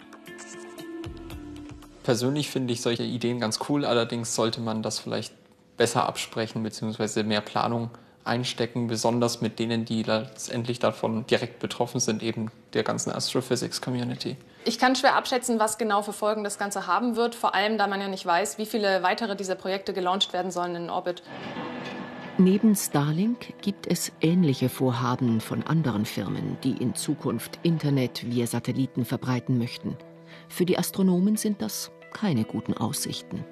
Persönlich 2.02 2.50
finde 2.50 2.72
ich 2.72 2.82
solche 2.82 3.02
Ideen 3.02 3.40
ganz 3.40 3.60
cool, 3.68 3.84
allerdings 3.84 4.34
sollte 4.34 4.60
man 4.60 4.82
das 4.82 4.98
vielleicht 4.98 5.32
besser 5.76 6.06
absprechen 6.06 6.62
bzw. 6.62 7.22
mehr 7.22 7.40
Planung 7.40 7.90
einstecken, 8.24 8.86
besonders 8.86 9.40
mit 9.40 9.58
denen, 9.58 9.84
die 9.84 10.02
letztendlich 10.02 10.78
davon 10.78 11.26
direkt 11.26 11.58
betroffen 11.58 12.00
sind, 12.00 12.22
eben 12.22 12.50
der 12.72 12.82
ganzen 12.82 13.12
Astrophysics-Community. 13.12 14.36
Ich 14.64 14.78
kann 14.78 14.96
schwer 14.96 15.14
abschätzen, 15.14 15.58
was 15.58 15.76
genau 15.76 16.02
für 16.02 16.14
Folgen 16.14 16.42
das 16.42 16.58
Ganze 16.58 16.86
haben 16.86 17.16
wird, 17.16 17.34
vor 17.34 17.54
allem 17.54 17.76
da 17.76 17.86
man 17.86 18.00
ja 18.00 18.08
nicht 18.08 18.24
weiß, 18.24 18.56
wie 18.58 18.66
viele 18.66 19.02
weitere 19.02 19.36
dieser 19.36 19.54
Projekte 19.54 19.92
gelauncht 19.92 20.32
werden 20.32 20.50
sollen 20.50 20.74
in 20.74 20.82
den 20.84 20.90
Orbit. 20.90 21.22
Neben 22.36 22.74
Starlink 22.74 23.62
gibt 23.62 23.86
es 23.86 24.10
ähnliche 24.20 24.68
Vorhaben 24.68 25.40
von 25.40 25.62
anderen 25.62 26.04
Firmen, 26.04 26.56
die 26.64 26.72
in 26.72 26.96
Zukunft 26.96 27.60
Internet 27.62 28.28
via 28.28 28.48
Satelliten 28.48 29.04
verbreiten 29.04 29.56
möchten. 29.56 29.96
Für 30.48 30.66
die 30.66 30.76
Astronomen 30.76 31.36
sind 31.36 31.62
das 31.62 31.92
keine 32.12 32.42
guten 32.42 32.74
Aussichten. 32.74 33.44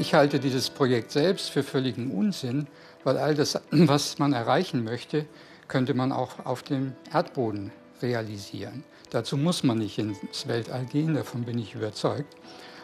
Ich 0.00 0.14
halte 0.14 0.40
dieses 0.40 0.68
Projekt 0.68 1.12
selbst 1.12 1.50
für 1.50 1.62
völligen 1.62 2.10
Unsinn, 2.10 2.66
weil 3.04 3.18
all 3.18 3.36
das, 3.36 3.60
was 3.70 4.18
man 4.18 4.32
erreichen 4.32 4.82
möchte, 4.82 5.26
könnte 5.68 5.94
man 5.94 6.10
auch 6.10 6.44
auf 6.44 6.64
dem 6.64 6.94
Erdboden 7.12 7.70
realisieren. 8.02 8.82
Dazu 9.10 9.36
muss 9.36 9.62
man 9.62 9.78
nicht 9.78 9.96
ins 9.98 10.48
Weltall 10.48 10.86
gehen, 10.86 11.14
davon 11.14 11.44
bin 11.44 11.56
ich 11.56 11.76
überzeugt. 11.76 12.34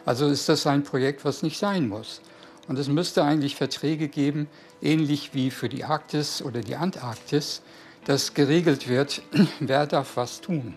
Also 0.04 0.26
ist 0.28 0.48
das 0.48 0.64
ein 0.68 0.84
Projekt, 0.84 1.24
was 1.24 1.42
nicht 1.42 1.58
sein 1.58 1.88
muss. 1.88 2.20
Und 2.66 2.78
es 2.78 2.88
müsste 2.88 3.22
eigentlich 3.24 3.56
Verträge 3.56 4.08
geben, 4.08 4.48
ähnlich 4.80 5.34
wie 5.34 5.50
für 5.50 5.68
die 5.68 5.84
Arktis 5.84 6.42
oder 6.42 6.60
die 6.60 6.76
Antarktis, 6.76 7.62
dass 8.04 8.34
geregelt 8.34 8.88
wird, 8.88 9.22
wer 9.60 9.86
darf 9.86 10.16
was 10.16 10.40
tun. 10.40 10.74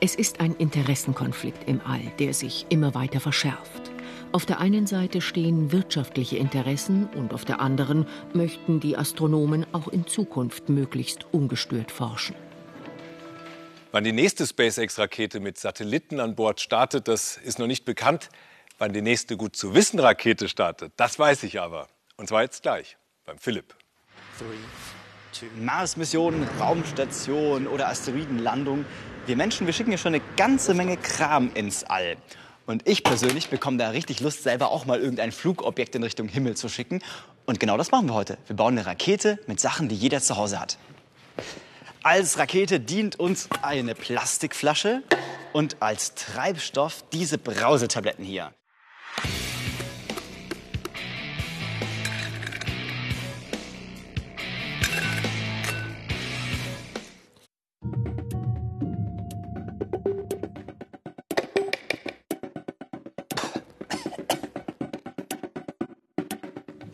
Es 0.00 0.14
ist 0.14 0.40
ein 0.40 0.54
Interessenkonflikt 0.56 1.68
im 1.68 1.80
All, 1.84 2.12
der 2.18 2.34
sich 2.34 2.66
immer 2.68 2.94
weiter 2.94 3.20
verschärft. 3.20 3.90
Auf 4.32 4.44
der 4.44 4.60
einen 4.60 4.86
Seite 4.86 5.22
stehen 5.22 5.72
wirtschaftliche 5.72 6.36
Interessen 6.36 7.08
und 7.14 7.32
auf 7.32 7.44
der 7.44 7.60
anderen 7.60 8.06
möchten 8.34 8.80
die 8.80 8.96
Astronomen 8.96 9.66
auch 9.72 9.88
in 9.88 10.06
Zukunft 10.06 10.68
möglichst 10.68 11.26
ungestört 11.32 11.90
forschen. 11.90 12.36
Wann 13.92 14.04
die 14.04 14.12
nächste 14.12 14.46
SpaceX-Rakete 14.46 15.40
mit 15.40 15.56
Satelliten 15.56 16.20
an 16.20 16.34
Bord 16.34 16.60
startet, 16.60 17.08
das 17.08 17.38
ist 17.38 17.58
noch 17.58 17.66
nicht 17.66 17.86
bekannt. 17.86 18.28
Wann 18.78 18.92
die 18.92 19.00
nächste 19.00 19.38
gut 19.38 19.56
zu 19.56 19.74
wissen 19.74 19.98
Rakete 19.98 20.50
startet, 20.50 20.92
das 20.96 21.18
weiß 21.18 21.44
ich 21.44 21.60
aber. 21.60 21.88
Und 22.16 22.28
zwar 22.28 22.42
jetzt 22.42 22.62
gleich 22.62 22.98
beim 23.24 23.38
Philipp. 23.38 23.74
Mars-Mission, 25.58 26.46
Raumstation 26.60 27.66
oder 27.68 27.88
Asteroidenlandung. 27.88 28.84
Wir 29.24 29.36
Menschen, 29.36 29.66
wir 29.66 29.72
schicken 29.72 29.92
ja 29.92 29.98
schon 29.98 30.14
eine 30.14 30.22
ganze 30.36 30.74
Menge 30.74 30.98
Kram 30.98 31.50
ins 31.54 31.84
All. 31.84 32.18
Und 32.66 32.86
ich 32.86 33.02
persönlich 33.02 33.48
bekomme 33.48 33.78
da 33.78 33.90
richtig 33.90 34.20
Lust, 34.20 34.42
selber 34.42 34.70
auch 34.70 34.84
mal 34.84 35.00
irgendein 35.00 35.32
Flugobjekt 35.32 35.94
in 35.94 36.02
Richtung 36.02 36.28
Himmel 36.28 36.54
zu 36.54 36.68
schicken. 36.68 37.02
Und 37.46 37.60
genau 37.60 37.78
das 37.78 37.90
machen 37.92 38.08
wir 38.08 38.14
heute. 38.14 38.36
Wir 38.46 38.56
bauen 38.56 38.76
eine 38.76 38.86
Rakete 38.86 39.38
mit 39.46 39.58
Sachen, 39.58 39.88
die 39.88 39.94
jeder 39.94 40.20
zu 40.20 40.36
Hause 40.36 40.60
hat. 40.60 40.76
Als 42.02 42.38
Rakete 42.38 42.78
dient 42.78 43.18
uns 43.18 43.48
eine 43.62 43.94
Plastikflasche 43.94 45.02
und 45.54 45.80
als 45.80 46.14
Treibstoff 46.14 47.04
diese 47.10 47.38
Brausetabletten 47.38 48.24
hier. 48.24 48.52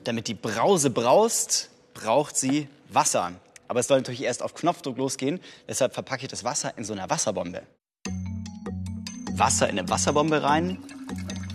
Damit 0.04 0.28
die 0.28 0.34
Brause 0.34 0.90
braust, 0.90 1.70
braucht 1.94 2.36
sie 2.36 2.68
Wasser. 2.88 3.32
Aber 3.68 3.80
es 3.80 3.86
soll 3.86 3.98
natürlich 3.98 4.22
erst 4.22 4.42
auf 4.42 4.52
Knopfdruck 4.54 4.98
losgehen. 4.98 5.40
Deshalb 5.68 5.94
verpacke 5.94 6.24
ich 6.24 6.28
das 6.28 6.44
Wasser 6.44 6.76
in 6.76 6.84
so 6.84 6.92
einer 6.92 7.08
Wasserbombe. 7.08 7.62
Wasser 9.32 9.70
in 9.70 9.78
eine 9.78 9.88
Wasserbombe 9.88 10.42
rein. 10.42 10.78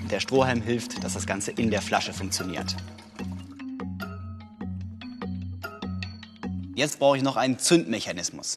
Der 0.09 0.21
Strohhalm 0.21 0.61
hilft, 0.61 1.03
dass 1.03 1.13
das 1.13 1.25
Ganze 1.25 1.51
in 1.51 1.69
der 1.69 1.81
Flasche 1.81 2.13
funktioniert. 2.13 2.75
Jetzt 6.75 6.99
brauche 6.99 7.17
ich 7.17 7.23
noch 7.23 7.35
einen 7.35 7.59
Zündmechanismus. 7.59 8.55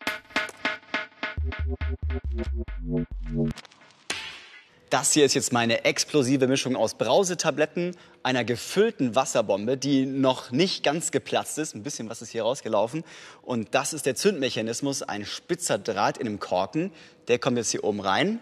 Das 4.91 5.13
hier 5.13 5.25
ist 5.25 5.35
jetzt 5.35 5.53
meine 5.53 5.85
explosive 5.85 6.47
Mischung 6.47 6.77
aus 6.77 6.95
Brausetabletten, 6.95 7.97
einer 8.23 8.45
gefüllten 8.45 9.15
Wasserbombe, 9.17 9.77
die 9.77 10.05
noch 10.07 10.51
nicht 10.51 10.85
ganz 10.85 11.11
geplatzt 11.11 11.59
ist. 11.59 11.75
Ein 11.75 11.83
bisschen 11.83 12.09
was 12.09 12.23
ist 12.23 12.31
hier 12.31 12.43
rausgelaufen. 12.43 13.05
Und 13.43 13.75
das 13.75 13.93
ist 13.93 14.07
der 14.07 14.15
Zündmechanismus, 14.15 15.03
ein 15.03 15.25
spitzer 15.25 15.79
Draht 15.79 16.19
in 16.19 16.27
einem 16.27 16.41
Korken. 16.41 16.93
Der 17.29 17.39
kommt 17.39 17.57
jetzt 17.57 17.71
hier 17.71 17.85
oben 17.85 18.01
rein. 18.01 18.41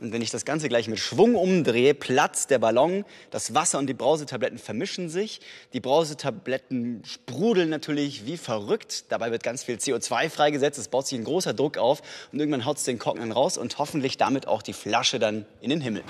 Und 0.00 0.12
wenn 0.12 0.22
ich 0.22 0.30
das 0.30 0.44
Ganze 0.44 0.68
gleich 0.68 0.88
mit 0.88 0.98
Schwung 0.98 1.36
umdrehe, 1.36 1.94
platzt 1.94 2.50
der 2.50 2.58
Ballon, 2.58 3.04
das 3.30 3.54
Wasser 3.54 3.78
und 3.78 3.86
die 3.86 3.94
Brausetabletten 3.94 4.58
vermischen 4.58 5.08
sich. 5.08 5.40
Die 5.72 5.80
Brausetabletten 5.80 7.02
sprudeln 7.04 7.70
natürlich 7.70 8.26
wie 8.26 8.36
verrückt. 8.36 9.04
Dabei 9.10 9.30
wird 9.30 9.42
ganz 9.42 9.62
viel 9.62 9.76
CO2 9.76 10.28
freigesetzt. 10.30 10.78
Es 10.78 10.88
baut 10.88 11.06
sich 11.06 11.18
ein 11.18 11.24
großer 11.24 11.54
Druck 11.54 11.78
auf. 11.78 12.02
Und 12.32 12.40
irgendwann 12.40 12.64
haut 12.64 12.78
es 12.78 12.84
den 12.84 12.98
Korken 12.98 13.30
raus 13.30 13.56
und 13.56 13.78
hoffentlich 13.78 14.16
damit 14.16 14.48
auch 14.48 14.62
die 14.62 14.72
Flasche 14.72 15.18
dann 15.18 15.46
in 15.60 15.70
den 15.70 15.80
Himmel. 15.80 16.02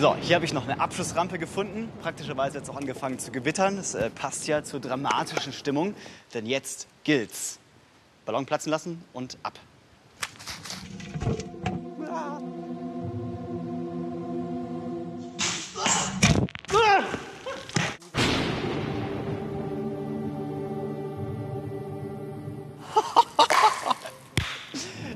So, 0.00 0.16
hier 0.16 0.36
habe 0.36 0.46
ich 0.46 0.54
noch 0.54 0.66
eine 0.66 0.80
Abschussrampe 0.80 1.38
gefunden. 1.38 1.90
Praktischerweise 2.00 2.58
jetzt 2.58 2.70
auch 2.70 2.76
angefangen 2.76 3.18
zu 3.18 3.30
gewittern. 3.30 3.76
Das 3.76 3.94
äh, 3.94 4.08
passt 4.08 4.48
ja 4.48 4.64
zur 4.64 4.80
dramatischen 4.80 5.52
Stimmung. 5.52 5.94
Denn 6.32 6.46
jetzt 6.46 6.88
gilt's. 7.04 7.58
Ballon 8.24 8.46
platzen 8.46 8.70
lassen 8.70 9.04
und 9.12 9.36
ab. 9.42 9.58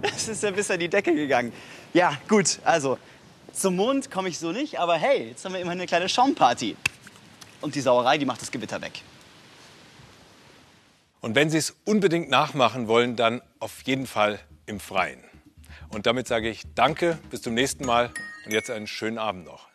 Es 0.02 0.28
ist 0.28 0.42
ja 0.42 0.50
bis 0.50 0.70
an 0.70 0.80
die 0.80 0.88
Decke 0.88 1.14
gegangen. 1.14 1.52
Ja, 1.92 2.16
gut, 2.28 2.58
also 2.64 2.98
zum 3.52 3.76
Mond 3.76 4.10
komme 4.10 4.28
ich 4.28 4.38
so 4.38 4.52
nicht, 4.52 4.78
aber 4.80 4.96
hey, 4.96 5.28
jetzt 5.28 5.44
haben 5.44 5.52
wir 5.52 5.60
immerhin 5.60 5.80
eine 5.80 5.86
kleine 5.86 6.08
Schaumparty. 6.08 6.76
Und 7.60 7.74
die 7.74 7.80
Sauerei, 7.80 8.18
die 8.18 8.24
macht 8.26 8.40
das 8.42 8.50
Gewitter 8.50 8.80
weg. 8.80 9.02
Und 11.20 11.34
wenn 11.34 11.50
Sie 11.50 11.58
es 11.58 11.76
unbedingt 11.84 12.28
nachmachen 12.28 12.88
wollen, 12.88 13.16
dann 13.16 13.42
auf 13.60 13.82
jeden 13.82 14.06
Fall 14.06 14.40
im 14.66 14.80
Freien. 14.80 15.22
Und 15.88 16.06
damit 16.06 16.26
sage 16.28 16.48
ich 16.48 16.62
Danke, 16.74 17.18
bis 17.30 17.42
zum 17.42 17.54
nächsten 17.54 17.86
Mal 17.86 18.10
und 18.44 18.52
jetzt 18.52 18.70
einen 18.70 18.86
schönen 18.86 19.18
Abend 19.18 19.46
noch. 19.46 19.73